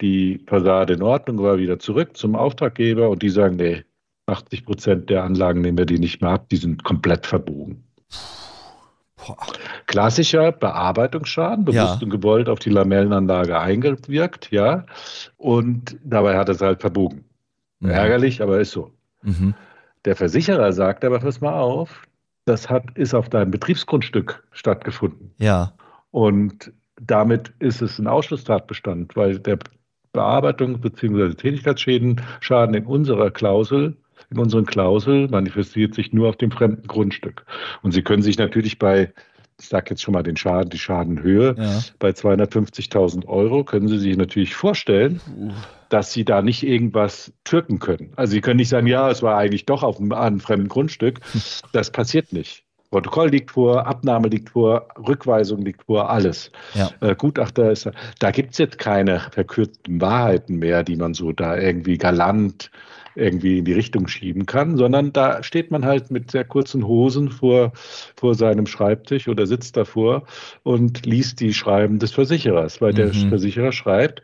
die 0.00 0.40
Fassade 0.46 0.94
in 0.94 1.02
Ordnung 1.02 1.42
war, 1.42 1.58
wieder 1.58 1.78
zurück 1.78 2.16
zum 2.16 2.34
Auftraggeber 2.34 3.10
und 3.10 3.22
die 3.22 3.28
sagen, 3.28 3.56
nee, 3.56 3.84
80 4.26 4.64
Prozent 4.64 5.10
der 5.10 5.24
Anlagen 5.24 5.60
nehmen 5.60 5.78
wir 5.78 5.86
die 5.86 5.98
nicht 5.98 6.20
mehr 6.20 6.30
ab, 6.30 6.48
die 6.48 6.56
sind 6.56 6.84
komplett 6.84 7.26
verbogen. 7.26 7.84
Klassischer 9.86 10.52
Bearbeitungsschaden, 10.52 11.64
bewusst 11.64 11.96
ja. 11.96 12.02
und 12.02 12.10
gewollt 12.10 12.48
auf 12.48 12.58
die 12.58 12.70
Lamellenanlage 12.70 13.58
eingewirkt, 13.58 14.50
ja. 14.50 14.84
Und 15.36 15.96
dabei 16.04 16.36
hat 16.36 16.48
er 16.48 16.54
es 16.54 16.60
halt 16.60 16.80
verbogen. 16.80 17.24
Mhm. 17.80 17.90
Ärgerlich, 17.90 18.42
aber 18.42 18.60
ist 18.60 18.72
so. 18.72 18.92
Mhm. 19.22 19.54
Der 20.04 20.16
Versicherer 20.16 20.72
sagt 20.72 21.04
aber, 21.04 21.18
pass 21.18 21.40
mal 21.40 21.58
auf, 21.58 22.02
das 22.44 22.70
hat, 22.70 22.96
ist 22.96 23.14
auf 23.14 23.28
deinem 23.28 23.50
Betriebsgrundstück 23.50 24.42
stattgefunden. 24.52 25.32
Ja. 25.38 25.72
Und 26.10 26.72
damit 27.00 27.52
ist 27.58 27.82
es 27.82 27.98
ein 27.98 28.06
Ausschlusstatbestand, 28.06 29.16
weil 29.16 29.38
der 29.38 29.58
Bearbeitung 30.12 30.80
bzw. 30.80 31.34
Tätigkeitsschäden 31.34 32.20
Schaden 32.40 32.74
in 32.74 32.86
unserer 32.86 33.30
Klausel 33.30 33.96
in 34.30 34.38
unseren 34.38 34.66
Klausel 34.66 35.28
manifestiert 35.28 35.94
sich 35.94 36.12
nur 36.12 36.28
auf 36.28 36.36
dem 36.36 36.50
fremden 36.50 36.86
Grundstück. 36.86 37.44
Und 37.82 37.92
Sie 37.92 38.02
können 38.02 38.22
sich 38.22 38.38
natürlich 38.38 38.78
bei, 38.78 39.12
ich 39.60 39.68
sage 39.68 39.90
jetzt 39.90 40.02
schon 40.02 40.14
mal 40.14 40.22
den 40.22 40.36
Schaden, 40.36 40.70
die 40.70 40.78
Schadenhöhe, 40.78 41.54
ja. 41.58 41.80
bei 41.98 42.10
250.000 42.10 43.26
Euro 43.26 43.64
können 43.64 43.88
Sie 43.88 43.98
sich 43.98 44.16
natürlich 44.16 44.54
vorstellen, 44.54 45.20
dass 45.88 46.12
Sie 46.12 46.24
da 46.24 46.42
nicht 46.42 46.62
irgendwas 46.62 47.32
türken 47.44 47.78
können. 47.78 48.12
Also 48.16 48.32
Sie 48.32 48.40
können 48.40 48.58
nicht 48.58 48.68
sagen, 48.68 48.86
ja, 48.86 49.10
es 49.10 49.22
war 49.22 49.36
eigentlich 49.36 49.66
doch 49.66 49.82
auf 49.82 49.98
einem, 49.98 50.12
einem 50.12 50.40
fremden 50.40 50.68
Grundstück. 50.68 51.20
Das 51.72 51.90
passiert 51.90 52.32
nicht. 52.32 52.64
Protokoll 52.90 53.28
liegt 53.28 53.52
vor, 53.52 53.86
Abnahme 53.86 54.28
liegt 54.28 54.50
vor, 54.50 54.88
Rückweisung 54.98 55.62
liegt 55.62 55.84
vor, 55.84 56.10
alles. 56.10 56.50
Ja. 56.74 56.90
Äh, 57.00 57.14
Gutachter 57.14 57.70
ist, 57.70 57.88
da 58.18 58.30
gibt 58.32 58.52
es 58.52 58.58
jetzt 58.58 58.78
keine 58.78 59.20
verkürzten 59.20 60.00
Wahrheiten 60.00 60.56
mehr, 60.56 60.82
die 60.82 60.96
man 60.96 61.14
so 61.14 61.30
da 61.30 61.56
irgendwie 61.56 61.98
galant 61.98 62.70
irgendwie 63.14 63.58
in 63.58 63.64
die 63.64 63.72
Richtung 63.72 64.08
schieben 64.08 64.46
kann, 64.46 64.76
sondern 64.76 65.12
da 65.12 65.42
steht 65.42 65.70
man 65.70 65.84
halt 65.84 66.10
mit 66.10 66.30
sehr 66.30 66.44
kurzen 66.44 66.86
Hosen 66.86 67.30
vor, 67.30 67.72
vor 68.16 68.34
seinem 68.34 68.66
Schreibtisch 68.66 69.28
oder 69.28 69.46
sitzt 69.46 69.76
davor 69.76 70.24
und 70.62 71.06
liest 71.06 71.40
die 71.40 71.54
Schreiben 71.54 71.98
des 71.98 72.12
Versicherers, 72.12 72.80
weil 72.80 72.92
mhm. 72.92 72.96
der 72.96 73.14
Versicherer 73.14 73.72
schreibt, 73.72 74.22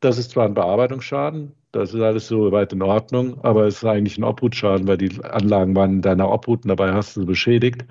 das 0.00 0.18
ist 0.18 0.32
zwar 0.32 0.46
ein 0.46 0.54
Bearbeitungsschaden, 0.54 1.52
das 1.72 1.94
ist 1.94 2.00
alles 2.00 2.28
so 2.28 2.52
weit 2.52 2.72
in 2.72 2.82
Ordnung, 2.82 3.42
aber 3.42 3.66
es 3.66 3.76
ist 3.76 3.84
eigentlich 3.84 4.18
ein 4.18 4.24
Obhutschaden, 4.24 4.86
weil 4.86 4.98
die 4.98 5.24
Anlagen 5.24 5.74
waren 5.74 5.94
in 5.94 6.02
deiner 6.02 6.30
Obhut 6.30 6.64
und 6.64 6.68
dabei 6.68 6.92
hast 6.92 7.16
du 7.16 7.20
sie 7.20 7.26
beschädigt. 7.26 7.84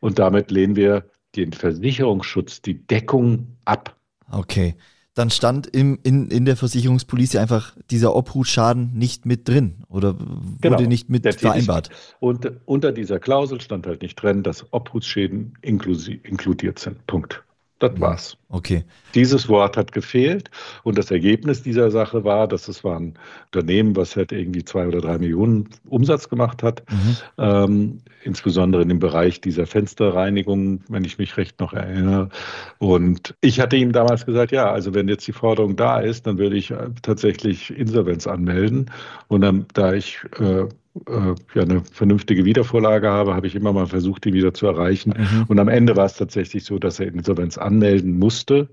Und 0.00 0.18
damit 0.18 0.50
lehnen 0.50 0.76
wir 0.76 1.06
den 1.34 1.52
Versicherungsschutz, 1.52 2.62
die 2.62 2.86
Deckung 2.86 3.56
ab. 3.64 3.96
Okay 4.30 4.74
dann 5.16 5.30
stand 5.30 5.66
im, 5.66 5.98
in, 6.02 6.28
in 6.28 6.44
der 6.44 6.56
Versicherungspolice 6.56 7.40
einfach 7.40 7.74
dieser 7.90 8.14
Obhutschaden 8.14 8.92
nicht 8.92 9.24
mit 9.24 9.48
drin 9.48 9.76
oder 9.88 10.20
wurde 10.20 10.58
genau, 10.60 10.80
nicht 10.82 11.08
mit 11.08 11.26
vereinbart. 11.34 11.88
Und 12.20 12.52
unter 12.66 12.92
dieser 12.92 13.18
Klausel 13.18 13.62
stand 13.62 13.86
halt 13.86 14.02
nicht 14.02 14.16
drin, 14.16 14.42
dass 14.42 14.66
Obhutsschäden 14.72 15.54
inkludiert 15.62 16.78
sind. 16.78 17.06
Punkt. 17.06 17.42
Das 17.78 17.92
mhm. 17.92 18.00
war's. 18.00 18.36
Okay. 18.48 18.84
Dieses 19.14 19.48
Wort 19.48 19.76
hat 19.76 19.92
gefehlt 19.92 20.50
und 20.82 20.96
das 20.96 21.10
Ergebnis 21.10 21.62
dieser 21.62 21.90
Sache 21.90 22.24
war, 22.24 22.48
dass 22.48 22.68
es 22.68 22.84
war 22.84 22.98
ein 22.98 23.14
Unternehmen, 23.46 23.96
was 23.96 24.16
halt 24.16 24.32
irgendwie 24.32 24.64
zwei 24.64 24.86
oder 24.86 25.00
drei 25.00 25.18
Millionen 25.18 25.68
Umsatz 25.88 26.28
gemacht 26.28 26.62
hat, 26.62 26.82
mhm. 26.90 27.16
ähm, 27.38 27.98
insbesondere 28.22 28.82
in 28.82 28.88
dem 28.88 28.98
Bereich 28.98 29.40
dieser 29.40 29.66
Fensterreinigung, 29.66 30.80
wenn 30.88 31.04
ich 31.04 31.18
mich 31.18 31.36
recht 31.36 31.60
noch 31.60 31.72
erinnere. 31.72 32.30
Und 32.78 33.34
ich 33.40 33.60
hatte 33.60 33.76
ihm 33.76 33.92
damals 33.92 34.24
gesagt, 34.24 34.52
ja, 34.52 34.70
also 34.70 34.94
wenn 34.94 35.08
jetzt 35.08 35.26
die 35.26 35.32
Forderung 35.32 35.76
da 35.76 36.00
ist, 36.00 36.26
dann 36.26 36.38
würde 36.38 36.56
ich 36.56 36.70
äh, 36.70 36.88
tatsächlich 37.02 37.76
Insolvenz 37.76 38.26
anmelden. 38.26 38.90
Und 39.28 39.42
dann, 39.42 39.66
da 39.74 39.92
ich 39.92 40.20
äh, 40.38 40.66
äh, 41.08 41.34
ja, 41.54 41.62
eine 41.62 41.82
vernünftige 41.84 42.44
Wiedervorlage 42.44 43.08
habe, 43.08 43.34
habe 43.34 43.46
ich 43.46 43.54
immer 43.54 43.72
mal 43.72 43.86
versucht, 43.86 44.24
die 44.24 44.32
wieder 44.32 44.54
zu 44.54 44.66
erreichen. 44.66 45.14
Mhm. 45.16 45.44
Und 45.48 45.58
am 45.58 45.68
Ende 45.68 45.96
war 45.96 46.06
es 46.06 46.14
tatsächlich 46.14 46.64
so, 46.64 46.78
dass 46.78 47.00
er 47.00 47.08
Insolvenz 47.08 47.58
anmelden 47.58 48.18
musste, 48.18 48.68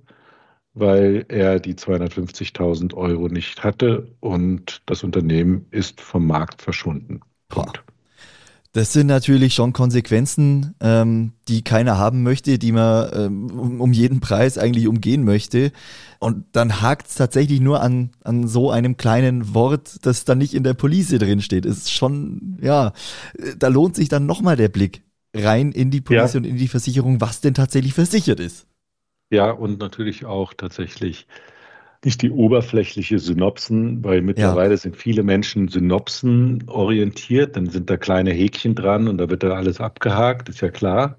weil 0.74 1.26
er 1.28 1.60
die 1.60 1.76
250.000 1.76 2.94
Euro 2.94 3.28
nicht 3.28 3.64
hatte 3.64 4.08
und 4.20 4.82
das 4.86 5.04
Unternehmen 5.04 5.66
ist 5.72 6.02
vom 6.02 6.26
Markt 6.26 6.62
verschwunden. 6.62 7.22
Punkt. 7.50 7.84
Das 8.74 8.92
sind 8.92 9.06
natürlich 9.06 9.54
schon 9.54 9.72
Konsequenzen, 9.72 10.74
ähm, 10.80 11.34
die 11.48 11.64
keiner 11.64 12.00
haben 12.00 12.24
möchte, 12.24 12.58
die 12.58 12.72
man 12.72 13.08
ähm, 13.14 13.80
um, 13.80 13.94
jeden 13.94 14.20
Preis 14.20 14.58
eigentlich 14.58 14.88
umgehen 14.88 15.24
möchte. 15.24 15.72
Und 16.18 16.46
dann 16.54 16.82
hakt 16.82 17.08
es 17.08 17.14
tatsächlich 17.14 17.62
nur 17.62 17.82
an, 17.82 18.10
an 18.24 18.48
so 18.48 18.72
einem 18.72 18.98
kleinen 18.98 19.54
Wort, 19.54 20.00
das 20.02 20.26
dann 20.26 20.40
nicht 20.40 20.56
in 20.56 20.64
der 20.64 20.74
Police 20.74 21.10
drin 21.10 21.42
steht. 21.42 21.68
Ist 21.68 21.92
schon, 21.92 22.58
ja, 22.62 22.94
da 23.60 23.68
lohnt 23.68 23.96
sich 23.96 24.10
dann 24.10 24.26
nochmal 24.26 24.56
der 24.56 24.70
Blick 24.70 25.04
rein 25.36 25.72
in 25.72 25.92
die 25.92 26.02
Police 26.02 26.34
ja. 26.34 26.40
und 26.40 26.46
in 26.46 26.58
die 26.58 26.68
Versicherung, 26.68 27.22
was 27.22 27.42
denn 27.42 27.54
tatsächlich 27.54 27.94
versichert 27.94 28.40
ist. 28.40 28.66
Ja, 29.30 29.52
und 29.52 29.80
natürlich 29.80 30.26
auch 30.26 30.54
tatsächlich 30.56 31.28
nicht 32.06 32.22
die 32.22 32.32
oberflächliche 32.32 33.20
Synopsen, 33.20 34.04
weil 34.04 34.22
mittlerweile 34.22 34.72
ja. 34.72 34.78
sind 34.78 34.98
viele 34.98 35.24
Menschen 35.24 35.68
Synopsen 35.68 36.64
orientiert, 36.68 37.56
dann 37.56 37.68
sind 37.70 37.90
da 37.90 37.98
kleine 37.98 38.32
Häkchen 38.32 38.76
dran 38.76 39.08
und 39.08 39.18
da 39.18 39.30
wird 39.30 39.44
dann 39.44 39.52
alles 39.52 39.80
abgehakt, 39.80 40.50
ist 40.50 40.62
ja 40.62 40.70
klar, 40.70 41.18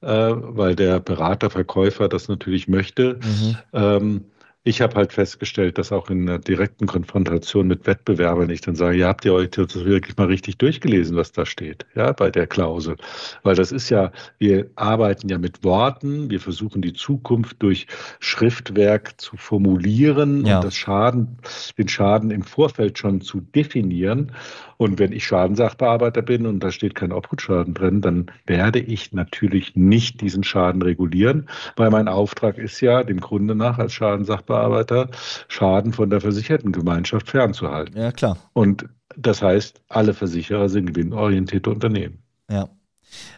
äh, 0.00 0.06
weil 0.08 0.74
der 0.74 1.00
Berater, 1.00 1.50
Verkäufer 1.50 2.08
das 2.08 2.28
natürlich 2.28 2.68
möchte. 2.68 3.18
Mhm. 3.22 3.56
Ähm, 3.72 4.24
ich 4.66 4.80
habe 4.80 4.94
halt 4.94 5.12
festgestellt, 5.12 5.76
dass 5.76 5.92
auch 5.92 6.08
in 6.08 6.26
einer 6.26 6.38
direkten 6.38 6.86
Konfrontation 6.86 7.66
mit 7.66 7.86
Wettbewerbern 7.86 8.48
ich 8.48 8.62
dann 8.62 8.74
sage, 8.74 8.96
ja, 8.96 9.08
habt 9.08 9.26
ihr 9.26 9.34
euch 9.34 9.50
das 9.50 9.74
wirklich 9.84 10.16
mal 10.16 10.26
richtig 10.26 10.56
durchgelesen, 10.56 11.16
was 11.16 11.32
da 11.32 11.44
steht, 11.44 11.84
ja, 11.94 12.12
bei 12.12 12.30
der 12.30 12.46
Klausel. 12.46 12.96
Weil 13.42 13.56
das 13.56 13.72
ist 13.72 13.90
ja, 13.90 14.10
wir 14.38 14.70
arbeiten 14.74 15.28
ja 15.28 15.36
mit 15.36 15.62
Worten, 15.64 16.30
wir 16.30 16.40
versuchen 16.40 16.80
die 16.80 16.94
Zukunft 16.94 17.62
durch 17.62 17.86
Schriftwerk 18.20 19.20
zu 19.20 19.36
formulieren 19.36 20.46
ja. 20.46 20.56
und 20.56 20.64
das 20.64 20.74
Schaden, 20.74 21.36
den 21.76 21.88
Schaden 21.88 22.30
im 22.30 22.42
Vorfeld 22.42 22.98
schon 22.98 23.20
zu 23.20 23.42
definieren. 23.42 24.32
Und 24.78 24.98
wenn 24.98 25.12
ich 25.12 25.24
Schadensachbearbeiter 25.26 26.22
bin 26.22 26.46
und 26.46 26.60
da 26.60 26.72
steht 26.72 26.94
kein 26.94 27.12
Obhutschaden 27.12 27.74
drin, 27.74 28.00
dann 28.00 28.26
werde 28.46 28.80
ich 28.80 29.12
natürlich 29.12 29.76
nicht 29.76 30.20
diesen 30.20 30.42
Schaden 30.42 30.82
regulieren, 30.82 31.48
weil 31.76 31.90
mein 31.90 32.08
Auftrag 32.08 32.58
ist 32.58 32.80
ja 32.80 33.04
dem 33.04 33.20
Grunde 33.20 33.54
nach 33.54 33.78
als 33.78 33.92
Schadensachbearbeiter 33.92 34.53
Sachverarbeiter, 34.54 35.08
Schaden 35.48 35.92
von 35.92 36.10
der 36.10 36.20
versicherten 36.20 36.72
Gemeinschaft 36.72 37.28
fernzuhalten. 37.28 37.98
Ja, 37.98 38.12
klar. 38.12 38.36
Und 38.52 38.86
das 39.16 39.42
heißt, 39.42 39.80
alle 39.88 40.14
Versicherer 40.14 40.68
sind 40.68 40.86
gewinnorientierte 40.86 41.70
Unternehmen. 41.70 42.22
Ja. 42.50 42.68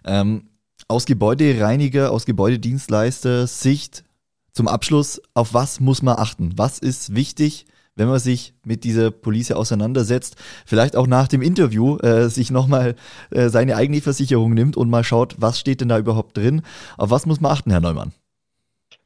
Ähm, 0.05 0.49
aus 0.89 1.07
Gebäudereiniger, 1.07 2.13
aus 2.13 2.27
Gebäudedienstleister 2.27 3.47
Sicht 3.47 4.05
zum 4.53 4.69
Abschluss, 4.69 5.21
auf 5.35 5.53
was 5.55 5.81
muss 5.81 6.03
man 6.03 6.17
achten? 6.17 6.53
Was 6.57 6.79
ist 6.79 7.15
wichtig, 7.15 7.67
wenn 7.95 8.09
man 8.09 8.19
sich 8.19 8.55
mit 8.65 8.85
dieser 8.85 9.11
Police 9.11 9.53
auseinandersetzt? 9.53 10.37
Vielleicht 10.65 10.97
auch 10.97 11.07
nach 11.07 11.29
dem 11.29 11.43
Interview 11.43 11.99
äh, 11.99 12.29
sich 12.31 12.51
nochmal 12.51 12.95
äh, 13.31 13.49
seine 13.49 13.77
eigene 13.77 14.01
Versicherung 14.01 14.55
nimmt 14.55 14.77
und 14.77 14.89
mal 14.89 15.05
schaut, 15.05 15.35
was 15.39 15.59
steht 15.59 15.81
denn 15.81 15.89
da 15.89 15.99
überhaupt 15.99 16.37
drin? 16.37 16.63
Auf 16.97 17.11
was 17.11 17.27
muss 17.27 17.41
man 17.41 17.53
achten, 17.53 17.71
Herr 17.71 17.81
Neumann? 17.81 18.13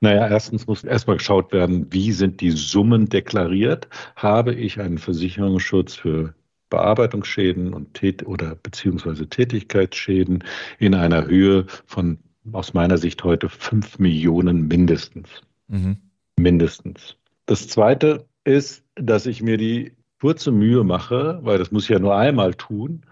Naja, 0.00 0.28
erstens 0.28 0.66
muss 0.66 0.82
erstmal 0.82 1.18
geschaut 1.18 1.52
werden, 1.52 1.86
wie 1.92 2.12
sind 2.12 2.40
die 2.40 2.50
Summen 2.50 3.08
deklariert? 3.08 3.88
Habe 4.16 4.54
ich 4.54 4.80
einen 4.80 4.98
Versicherungsschutz 4.98 5.94
für 5.94 6.34
Bearbeitungsschäden 6.70 7.74
und 7.74 7.94
Tät 7.94 8.26
oder 8.26 8.54
beziehungsweise 8.54 9.28
Tätigkeitsschäden 9.28 10.44
in 10.78 10.94
einer 10.94 11.26
Höhe 11.26 11.66
von 11.84 12.18
aus 12.52 12.72
meiner 12.72 12.96
Sicht 12.96 13.22
heute 13.24 13.48
fünf 13.50 13.98
Millionen 13.98 14.68
mindestens. 14.68 15.28
Mhm. 15.68 15.98
Mindestens. 16.38 17.16
Das 17.44 17.68
zweite 17.68 18.26
ist, 18.44 18.84
dass 18.94 19.26
ich 19.26 19.42
mir 19.42 19.58
die 19.58 19.92
kurze 20.20 20.52
Mühe 20.52 20.84
mache, 20.84 21.40
weil 21.42 21.58
das 21.58 21.72
muss 21.72 21.84
ich 21.84 21.90
ja 21.90 21.98
nur 21.98 22.16
einmal 22.16 22.54
tun, 22.54 23.02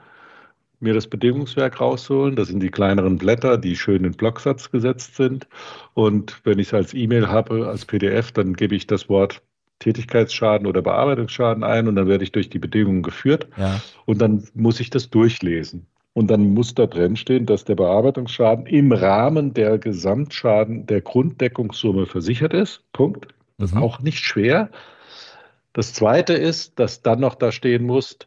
mir 0.80 0.94
das 0.94 1.06
Bedingungswerk 1.06 1.80
rausholen. 1.80 2.37
Das 2.37 2.49
sind 2.49 2.61
die 2.61 2.70
kleineren 2.70 3.18
Blätter, 3.18 3.58
die 3.58 3.76
schön 3.76 4.04
in 4.04 4.12
Blocksatz 4.12 4.70
gesetzt 4.70 5.16
sind. 5.16 5.47
Und 5.94 6.40
wenn 6.44 6.58
ich 6.58 6.68
es 6.68 6.75
als 6.75 6.94
E-Mail 6.94 7.28
habe, 7.28 7.66
als 7.66 7.85
PDF, 7.85 8.32
dann 8.32 8.54
gebe 8.54 8.75
ich 8.75 8.87
das 8.87 9.08
Wort 9.08 9.42
Tätigkeitsschaden 9.80 10.66
oder 10.66 10.82
Bearbeitungsschaden 10.82 11.62
ein 11.62 11.88
und 11.88 11.97
dann 11.97 12.08
werde 12.08 12.25
ich 12.25 12.32
durch 12.32 12.50
die 12.50 12.58
Bedingungen 12.58 13.02
geführt. 13.02 13.49
Ja. 13.56 13.80
Und 14.06 14.20
dann 14.20 14.44
muss 14.54 14.80
ich 14.80 14.90
das 14.90 15.11
durchlesen. 15.11 15.87
Und 16.14 16.28
dann 16.32 16.52
muss 16.52 16.75
da 16.75 16.87
drin 16.87 17.14
stehen, 17.14 17.47
dass 17.47 17.64
der 17.64 17.76
Bearbeitungsschaden 17.76 18.66
im 18.66 18.90
Rahmen 18.90 19.54
der 19.54 19.78
Gesamtschaden 19.78 20.87
der 20.87 21.00
Grunddeckungssumme 21.00 22.06
versichert 22.06 22.54
ist. 22.54 22.82
Punkt. 22.92 23.28
Das 23.58 23.70
ist 23.70 23.76
mhm. 23.76 23.82
auch 23.82 24.00
nicht 24.00 24.18
schwer. 24.18 24.70
Das 25.75 25.92
zweite 25.92 26.32
ist, 26.32 26.78
dass 26.80 27.02
dann 27.02 27.20
noch 27.20 27.37
da 27.37 27.52
stehen 27.52 27.85
muss, 27.85 28.18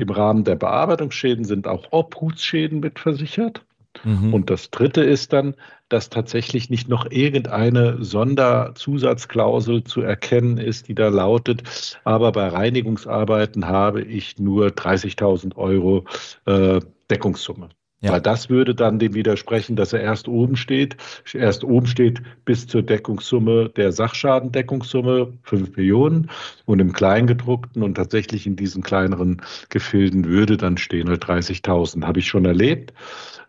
im 0.00 0.10
Rahmen 0.10 0.44
der 0.44 0.56
Bearbeitungsschäden 0.56 1.44
sind 1.44 1.66
auch 1.66 1.86
Obhutsschäden 1.90 2.80
mitversichert. 2.80 3.64
Mhm. 4.04 4.32
Und 4.32 4.50
das 4.50 4.70
Dritte 4.70 5.02
ist 5.02 5.32
dann, 5.32 5.54
dass 5.88 6.10
tatsächlich 6.10 6.70
nicht 6.70 6.88
noch 6.88 7.10
irgendeine 7.10 8.02
Sonderzusatzklausel 8.02 9.84
zu 9.84 10.00
erkennen 10.00 10.58
ist, 10.58 10.88
die 10.88 10.94
da 10.94 11.08
lautet, 11.08 11.98
aber 12.04 12.32
bei 12.32 12.46
Reinigungsarbeiten 12.46 13.66
habe 13.66 14.02
ich 14.02 14.38
nur 14.38 14.68
30.000 14.68 15.56
Euro 15.56 16.04
äh, 16.46 16.80
Deckungssumme. 17.10 17.70
Ja. 18.02 18.12
Weil 18.12 18.22
das 18.22 18.48
würde 18.48 18.74
dann 18.74 18.98
dem 18.98 19.12
widersprechen, 19.12 19.76
dass 19.76 19.92
er 19.92 20.00
erst 20.00 20.26
oben 20.26 20.56
steht, 20.56 20.96
erst 21.34 21.64
oben 21.64 21.86
steht 21.86 22.22
bis 22.46 22.66
zur 22.66 22.82
Deckungssumme 22.82 23.68
der 23.68 23.92
Sachschadendeckungssumme 23.92 25.34
5 25.42 25.76
Millionen 25.76 26.30
und 26.64 26.80
im 26.80 26.94
Kleingedruckten 26.94 27.82
und 27.82 27.96
tatsächlich 27.96 28.46
in 28.46 28.56
diesen 28.56 28.82
kleineren 28.82 29.42
Gefilden 29.68 30.24
würde 30.24 30.56
dann 30.56 30.78
stehen 30.78 31.10
halt 31.10 31.24
30.000. 31.24 32.06
Habe 32.06 32.20
ich 32.20 32.26
schon 32.26 32.46
erlebt 32.46 32.94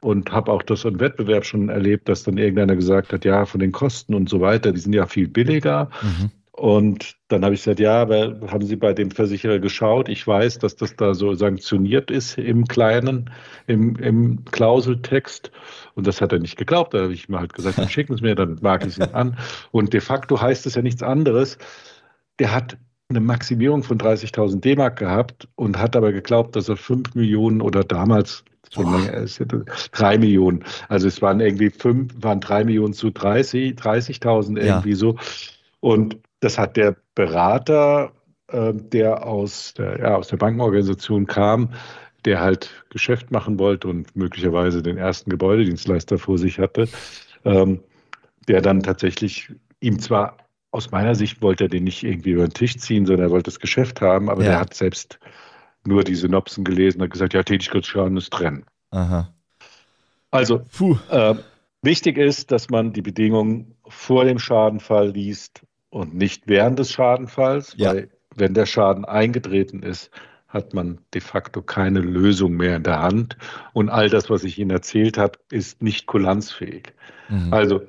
und 0.02 0.34
habe 0.34 0.52
auch 0.52 0.64
das 0.64 0.84
im 0.84 1.00
Wettbewerb 1.00 1.46
schon 1.46 1.70
erlebt, 1.70 2.10
dass 2.10 2.24
dann 2.24 2.38
irgendeiner 2.38 2.76
gesagt 2.76 3.14
hat, 3.14 3.24
ja, 3.24 3.46
von 3.46 3.62
den 3.62 3.72
Kosten 3.72 4.14
und 4.14 4.28
so 4.28 4.42
weiter, 4.42 4.74
die 4.74 4.82
sind 4.82 4.94
ja 4.94 5.06
viel 5.06 5.30
billiger. 5.30 5.90
Mhm. 6.02 6.32
Und 6.62 7.16
dann 7.28 7.44
habe 7.44 7.56
ich 7.56 7.62
gesagt, 7.62 7.80
ja, 7.80 8.00
aber 8.00 8.40
haben 8.52 8.64
Sie 8.64 8.76
bei 8.76 8.94
dem 8.94 9.10
Versicherer 9.10 9.58
geschaut? 9.58 10.08
Ich 10.10 10.28
weiß, 10.28 10.60
dass 10.60 10.76
das 10.76 10.96
da 10.96 11.16
so 11.16 11.34
sanktioniert 11.34 12.12
ist 12.12 12.38
im 12.38 12.68
Kleinen, 12.68 13.32
im, 13.66 13.96
im 13.96 14.46
Klauseltext. 14.46 15.52
Und 15.96 16.06
das 16.06 16.22
hat 16.22 16.34
er 16.34 16.38
nicht 16.38 16.58
geglaubt. 16.58 16.94
Da 16.94 17.00
habe 17.00 17.14
ich 17.14 17.28
mir 17.28 17.40
halt 17.40 17.54
gesagt, 17.54 17.80
dann 17.80 17.90
schicken 17.90 18.16
Sie 18.16 18.22
mir, 18.22 18.36
dann 18.36 18.60
mag 18.62 18.86
ich 18.86 19.00
es 19.00 19.14
an. 19.16 19.40
Und 19.72 19.92
de 19.92 20.02
facto 20.02 20.40
heißt 20.40 20.68
es 20.68 20.76
ja 20.76 20.84
nichts 20.84 21.02
anderes. 21.02 21.58
Der 22.38 22.54
hat 22.54 22.78
eine 23.10 23.22
Maximierung 23.22 23.82
von 23.82 23.98
30.000 23.98 24.60
D-Mark 24.60 25.00
gehabt 25.00 25.48
und 25.56 25.80
hat 25.80 25.96
aber 25.96 26.12
geglaubt, 26.12 26.56
dass 26.56 26.70
er 26.70 26.78
5 26.78 27.16
Millionen 27.16 27.62
oder 27.62 27.84
damals 27.84 28.44
drei 28.70 30.20
Millionen. 30.20 30.64
Also 30.90 31.08
es 31.08 31.24
waren 31.24 31.40
irgendwie 31.40 31.72
fünf, 31.72 32.14
waren 32.22 32.40
drei 32.40 32.64
Millionen 32.64 32.94
zu 32.94 33.10
30, 33.10 33.74
30.000 33.74 34.60
irgendwie 34.60 34.92
ja. 34.92 34.96
so. 34.96 35.16
Und 35.80 36.18
das 36.42 36.58
hat 36.58 36.76
der 36.76 36.98
Berater, 37.16 38.12
äh, 38.48 38.74
der 38.74 39.26
aus 39.26 39.74
der, 39.76 40.00
ja, 40.00 40.16
aus 40.16 40.28
der 40.28 40.38
Bankenorganisation 40.38 41.26
kam, 41.26 41.74
der 42.26 42.42
halt 42.42 42.84
Geschäft 42.90 43.32
machen 43.32 43.58
wollte 43.58 43.88
und 43.88 44.16
möglicherweise 44.16 44.84
den 44.84 44.98
ersten 44.98 45.30
Gebäudedienstleister 45.30 46.20
vor 46.20 46.38
sich 46.38 46.60
hatte, 46.60 46.88
ähm, 47.46 47.80
der 48.48 48.62
dann 48.62 48.84
tatsächlich 48.84 49.54
ihm 49.80 50.00
zwar 50.00 50.38
aus 50.72 50.92
meiner 50.92 51.16
Sicht 51.16 51.42
wollte 51.42 51.66
er 51.66 51.70
den 51.70 51.84
nicht 51.84 52.04
irgendwie 52.04 52.32
über 52.32 52.48
den 52.48 52.54
Tisch 52.54 52.78
ziehen, 52.78 53.06
sondern 53.06 53.28
er 53.28 53.32
wollte 53.32 53.52
das 53.52 53.60
Geschäft 53.60 54.02
haben, 54.02 54.30
aber 54.30 54.44
ja. 54.44 54.52
der 54.52 54.60
hat 54.62 54.74
selbst 54.74 55.20
nur 55.86 56.04
die 56.04 56.16
Synopsen 56.16 56.64
gelesen 56.64 57.00
und 57.00 57.06
hat 57.06 57.12
gesagt, 57.12 57.34
ja, 57.34 57.44
Tätigkeitsschaden 57.44 58.16
ist 58.18 58.32
trennen. 58.32 58.66
Aha. 58.92 59.34
Also, 60.30 60.62
äh, 61.10 61.36
wichtig 61.82 62.18
ist, 62.18 62.52
dass 62.52 62.70
man 62.70 62.94
die 62.94 63.02
Bedingungen 63.02 63.76
vor 63.88 64.24
dem 64.24 64.40
Schadenfall 64.40 65.10
liest 65.10 65.64
und 65.92 66.16
nicht 66.16 66.48
während 66.48 66.80
des 66.80 66.92
Schadenfalls, 66.92 67.76
ja. 67.78 67.94
weil 67.94 68.10
wenn 68.36 68.56
der 68.56 68.66
Schaden 68.66 69.06
eingetreten 69.06 69.84
ist, 69.84 70.10
hat 70.48 70.74
man 70.74 71.00
de 71.14 71.22
facto 71.22 71.62
keine 71.62 72.00
Lösung 72.00 72.54
mehr 72.54 72.78
in 72.78 72.84
der 72.84 73.02
Hand. 73.02 73.38
Und 73.74 73.90
all 73.90 74.10
das, 74.10 74.30
was 74.30 74.44
ich 74.44 74.58
Ihnen 74.58 74.72
erzählt 74.72 75.18
habe, 75.18 75.40
ist 75.50 75.82
nicht 75.82 76.08
kulanzfähig. 76.08 76.94
Mhm. 77.30 77.54
Also. 77.54 77.82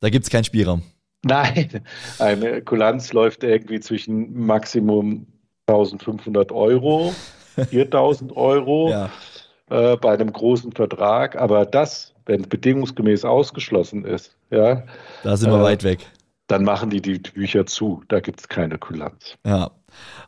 Da 0.00 0.08
gibt 0.08 0.24
es 0.24 0.30
keinen 0.30 0.44
Spielraum. 0.44 0.82
Nein, 1.22 1.82
eine 2.18 2.62
Kulanz 2.62 3.12
läuft 3.12 3.44
irgendwie 3.44 3.80
zwischen 3.80 4.46
Maximum 4.46 5.26
1500 5.66 6.52
Euro, 6.52 7.14
4000 7.68 8.34
Euro 8.34 8.90
ja. 8.90 9.10
äh, 9.68 9.96
bei 9.98 10.14
einem 10.14 10.32
großen 10.32 10.72
Vertrag. 10.72 11.36
Aber 11.36 11.66
das, 11.66 12.14
wenn 12.24 12.48
bedingungsgemäß 12.48 13.26
ausgeschlossen 13.26 14.06
ist, 14.06 14.34
ja. 14.50 14.84
Da 15.22 15.36
sind 15.36 15.50
wir 15.50 15.60
äh, 15.60 15.62
weit 15.62 15.84
weg 15.84 16.06
dann 16.50 16.64
machen 16.64 16.90
die 16.90 17.00
die 17.00 17.18
Bücher 17.18 17.66
zu. 17.66 18.02
Da 18.08 18.20
gibt 18.20 18.40
es 18.40 18.48
keine 18.48 18.78
Kulanz. 18.78 19.36
Ja, 19.46 19.70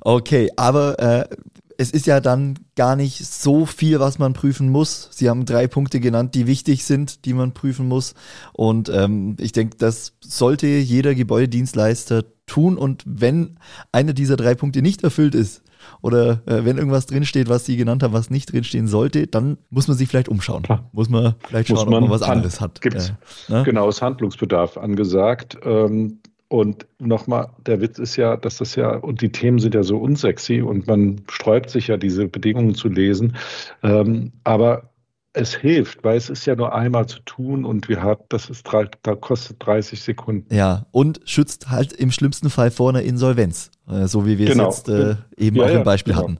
okay, 0.01 0.51
aber 0.57 0.99
äh, 0.99 1.37
es 1.79 1.91
ist 1.91 2.07
ja 2.07 2.21
dann 2.21 2.59
gar 2.77 2.97
nicht 2.97 3.25
so 3.25 3.67
viel, 3.67 3.99
was 3.99 4.19
man 4.19 4.33
prüfen 4.33 4.69
muss. 4.69 5.09
Sie 5.13 5.29
haben 5.29 5.45
drei 5.45 5.67
Punkte 5.67 6.01
genannt, 6.01 6.35
die 6.35 6.47
wichtig 6.47 6.85
sind, 6.85 7.25
die 7.25 7.33
man 7.33 7.53
prüfen 7.53 7.89
muss. 7.89 8.15
Und 8.53 8.89
ähm, 8.89 9.37
ich 9.41 9.53
denke, 9.53 9.77
das 9.79 10.15
sollte 10.21 10.67
jeder 10.67 11.15
Gebäudedienstleister 11.15 12.25
tun. 12.53 12.77
Und 12.77 13.03
wenn 13.07 13.59
einer 13.91 14.13
dieser 14.13 14.37
drei 14.37 14.55
Punkte 14.55 14.83
nicht 14.83 15.03
erfüllt 15.03 15.35
ist, 15.35 15.63
oder 16.01 16.43
äh, 16.47 16.65
wenn 16.65 16.79
irgendwas 16.79 17.07
drinsteht, 17.07 17.49
was 17.49 17.67
Sie 17.67 17.77
genannt 17.77 18.03
haben, 18.03 18.13
was 18.13 18.31
nicht 18.31 18.53
drinstehen 18.53 18.87
sollte, 18.87 19.27
dann 19.27 19.59
muss 19.71 19.89
man 19.89 19.97
sich 19.97 20.09
vielleicht 20.09 20.29
umschauen. 20.29 20.63
Klar. 20.63 20.89
Muss 20.93 21.09
man 21.09 21.35
vielleicht 21.47 21.69
schauen, 21.69 21.91
man 21.91 22.05
ob 22.05 22.09
man 22.09 22.11
was 22.11 22.23
anderes 22.23 22.61
hat. 22.61 22.81
Gibt's 22.81 23.13
äh, 23.49 23.53
ne? 23.53 23.63
Genau, 23.65 23.89
ist 23.89 24.03
Handlungsbedarf 24.03 24.77
angesagt. 24.77 25.59
Ähm, 25.65 26.19
und 26.49 26.87
nochmal, 26.99 27.49
der 27.67 27.81
Witz 27.81 27.99
ist 27.99 28.17
ja, 28.17 28.37
dass 28.37 28.59
das 28.59 28.77
ja, 28.77 28.95
und 28.95 29.23
die 29.23 29.33
Themen 29.33 29.59
sind 29.59 29.75
ja 29.75 29.83
so 29.83 29.97
unsexy 29.97 30.61
und 30.61 30.87
man 30.87 31.23
sträubt 31.31 31.71
sich 31.71 31.89
ja, 31.89 31.97
diese 31.97 32.29
Bedingungen 32.29 32.75
zu 32.75 32.89
lesen. 32.89 33.37
Ähm, 33.83 34.33
aber 34.45 34.92
es 35.35 35.55
hilft, 35.55 36.05
weil 36.05 36.17
es 36.17 36.29
ist 36.29 36.47
ja 36.47 36.55
nur 36.55 36.75
einmal 36.75 37.07
zu 37.07 37.21
tun 37.21 37.65
und 37.65 37.89
wir 37.89 38.03
haben, 38.03 38.23
das 38.29 38.51
ist 38.51 38.69
da 39.03 39.15
kostet 39.15 39.65
30 39.65 40.01
Sekunden. 40.01 40.55
Ja, 40.55 40.87
und 40.91 41.21
schützt 41.25 41.71
halt 41.71 41.93
im 41.93 42.11
schlimmsten 42.11 42.51
Fall 42.51 42.71
vor 42.71 42.91
einer 42.91 43.03
Insolvenz, 43.03 43.71
äh, 43.89 44.07
so 44.07 44.27
wie 44.27 44.39
wir 44.39 44.47
genau. 44.47 44.69
es 44.69 44.79
jetzt 44.79 44.89
äh, 44.89 45.17
eben 45.37 45.57
ja, 45.57 45.65
auch 45.65 45.71
im 45.71 45.85
Beispiel 45.85 46.13
genau. 46.13 46.25
hatten. 46.25 46.39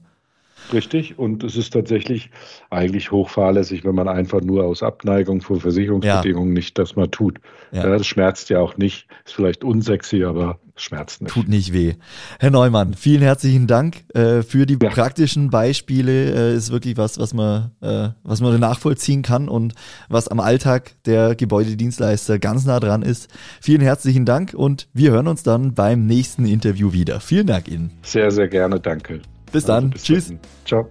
Richtig, 0.71 1.19
und 1.19 1.43
es 1.43 1.57
ist 1.57 1.71
tatsächlich 1.71 2.29
eigentlich 2.69 3.11
hochfahrlässig, 3.11 3.83
wenn 3.83 3.95
man 3.95 4.07
einfach 4.07 4.41
nur 4.41 4.63
aus 4.63 4.81
Abneigung 4.81 5.41
vor 5.41 5.59
Versicherungsbedingungen 5.59 6.49
ja. 6.49 6.53
nicht 6.53 6.77
das 6.77 6.95
mal 6.95 7.07
tut. 7.07 7.39
Das 7.71 8.07
schmerzt 8.07 8.49
ja 8.49 8.59
auch 8.59 8.77
nicht, 8.77 9.07
ist 9.25 9.33
vielleicht 9.33 9.63
unsexy, 9.63 10.23
aber 10.23 10.59
schmerzt 10.75 11.21
nicht. 11.21 11.33
Tut 11.33 11.47
nicht 11.47 11.73
weh. 11.73 11.95
Herr 12.39 12.49
Neumann, 12.49 12.93
vielen 12.93 13.21
herzlichen 13.21 13.67
Dank 13.67 14.03
äh, 14.13 14.41
für 14.41 14.65
die 14.65 14.77
ja. 14.81 14.89
praktischen 14.89 15.49
Beispiele. 15.49 16.51
Äh, 16.51 16.55
ist 16.55 16.71
wirklich 16.71 16.97
was, 16.97 17.19
was 17.19 17.33
man, 17.33 17.71
äh, 17.81 18.09
was 18.23 18.41
man 18.41 18.59
nachvollziehen 18.59 19.21
kann 19.21 19.49
und 19.49 19.73
was 20.09 20.27
am 20.27 20.39
Alltag 20.39 20.91
der 21.05 21.35
Gebäudedienstleister 21.35 22.39
ganz 22.39 22.65
nah 22.65 22.79
dran 22.79 23.01
ist. 23.01 23.29
Vielen 23.61 23.81
herzlichen 23.81 24.25
Dank 24.25 24.53
und 24.53 24.87
wir 24.93 25.11
hören 25.11 25.27
uns 25.27 25.43
dann 25.43 25.73
beim 25.73 26.05
nächsten 26.05 26.45
Interview 26.45 26.93
wieder. 26.93 27.19
Vielen 27.19 27.47
Dank 27.47 27.67
Ihnen. 27.67 27.91
Sehr, 28.01 28.31
sehr 28.31 28.47
gerne. 28.47 28.79
Danke. 28.79 29.21
Bis 29.51 29.65
dann. 29.65 29.85
Also 29.85 29.91
bis 29.93 30.03
Tschüss. 30.03 30.27
Dann. 30.27 30.39
Ciao. 30.65 30.89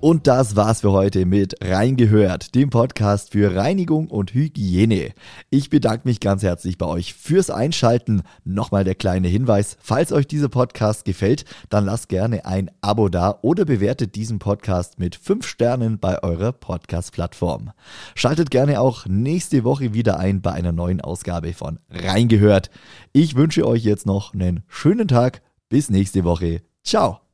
Und 0.00 0.28
das 0.28 0.54
war's 0.54 0.82
für 0.82 0.92
heute 0.92 1.26
mit 1.26 1.56
Reingehört, 1.60 2.54
dem 2.54 2.70
Podcast 2.70 3.32
für 3.32 3.56
Reinigung 3.56 4.06
und 4.06 4.32
Hygiene. 4.32 5.12
Ich 5.50 5.70
bedanke 5.70 6.06
mich 6.06 6.20
ganz 6.20 6.44
herzlich 6.44 6.78
bei 6.78 6.86
euch 6.86 7.14
fürs 7.14 7.50
Einschalten. 7.50 8.22
Nochmal 8.44 8.84
der 8.84 8.94
kleine 8.94 9.26
Hinweis, 9.26 9.76
falls 9.80 10.12
euch 10.12 10.28
dieser 10.28 10.48
Podcast 10.48 11.04
gefällt, 11.04 11.44
dann 11.68 11.84
lasst 11.84 12.08
gerne 12.08 12.46
ein 12.46 12.70
Abo 12.80 13.08
da 13.08 13.40
oder 13.42 13.64
bewertet 13.64 14.14
diesen 14.14 14.38
Podcast 14.38 15.00
mit 15.00 15.16
5 15.16 15.44
Sternen 15.44 15.98
bei 15.98 16.22
eurer 16.22 16.52
Podcast-Plattform. 16.52 17.72
Schaltet 18.14 18.52
gerne 18.52 18.80
auch 18.80 19.04
nächste 19.06 19.64
Woche 19.64 19.94
wieder 19.94 20.20
ein 20.20 20.42
bei 20.42 20.52
einer 20.52 20.70
neuen 20.70 21.00
Ausgabe 21.00 21.52
von 21.54 21.80
Reingehört. 21.90 22.70
Ich 23.12 23.34
wünsche 23.34 23.66
euch 23.66 23.82
jetzt 23.82 24.06
noch 24.06 24.32
einen 24.32 24.62
schönen 24.68 25.08
Tag. 25.08 25.42
Bis 25.68 25.90
nächste 25.90 26.22
Woche. 26.22 26.62
Ciao. 26.84 27.27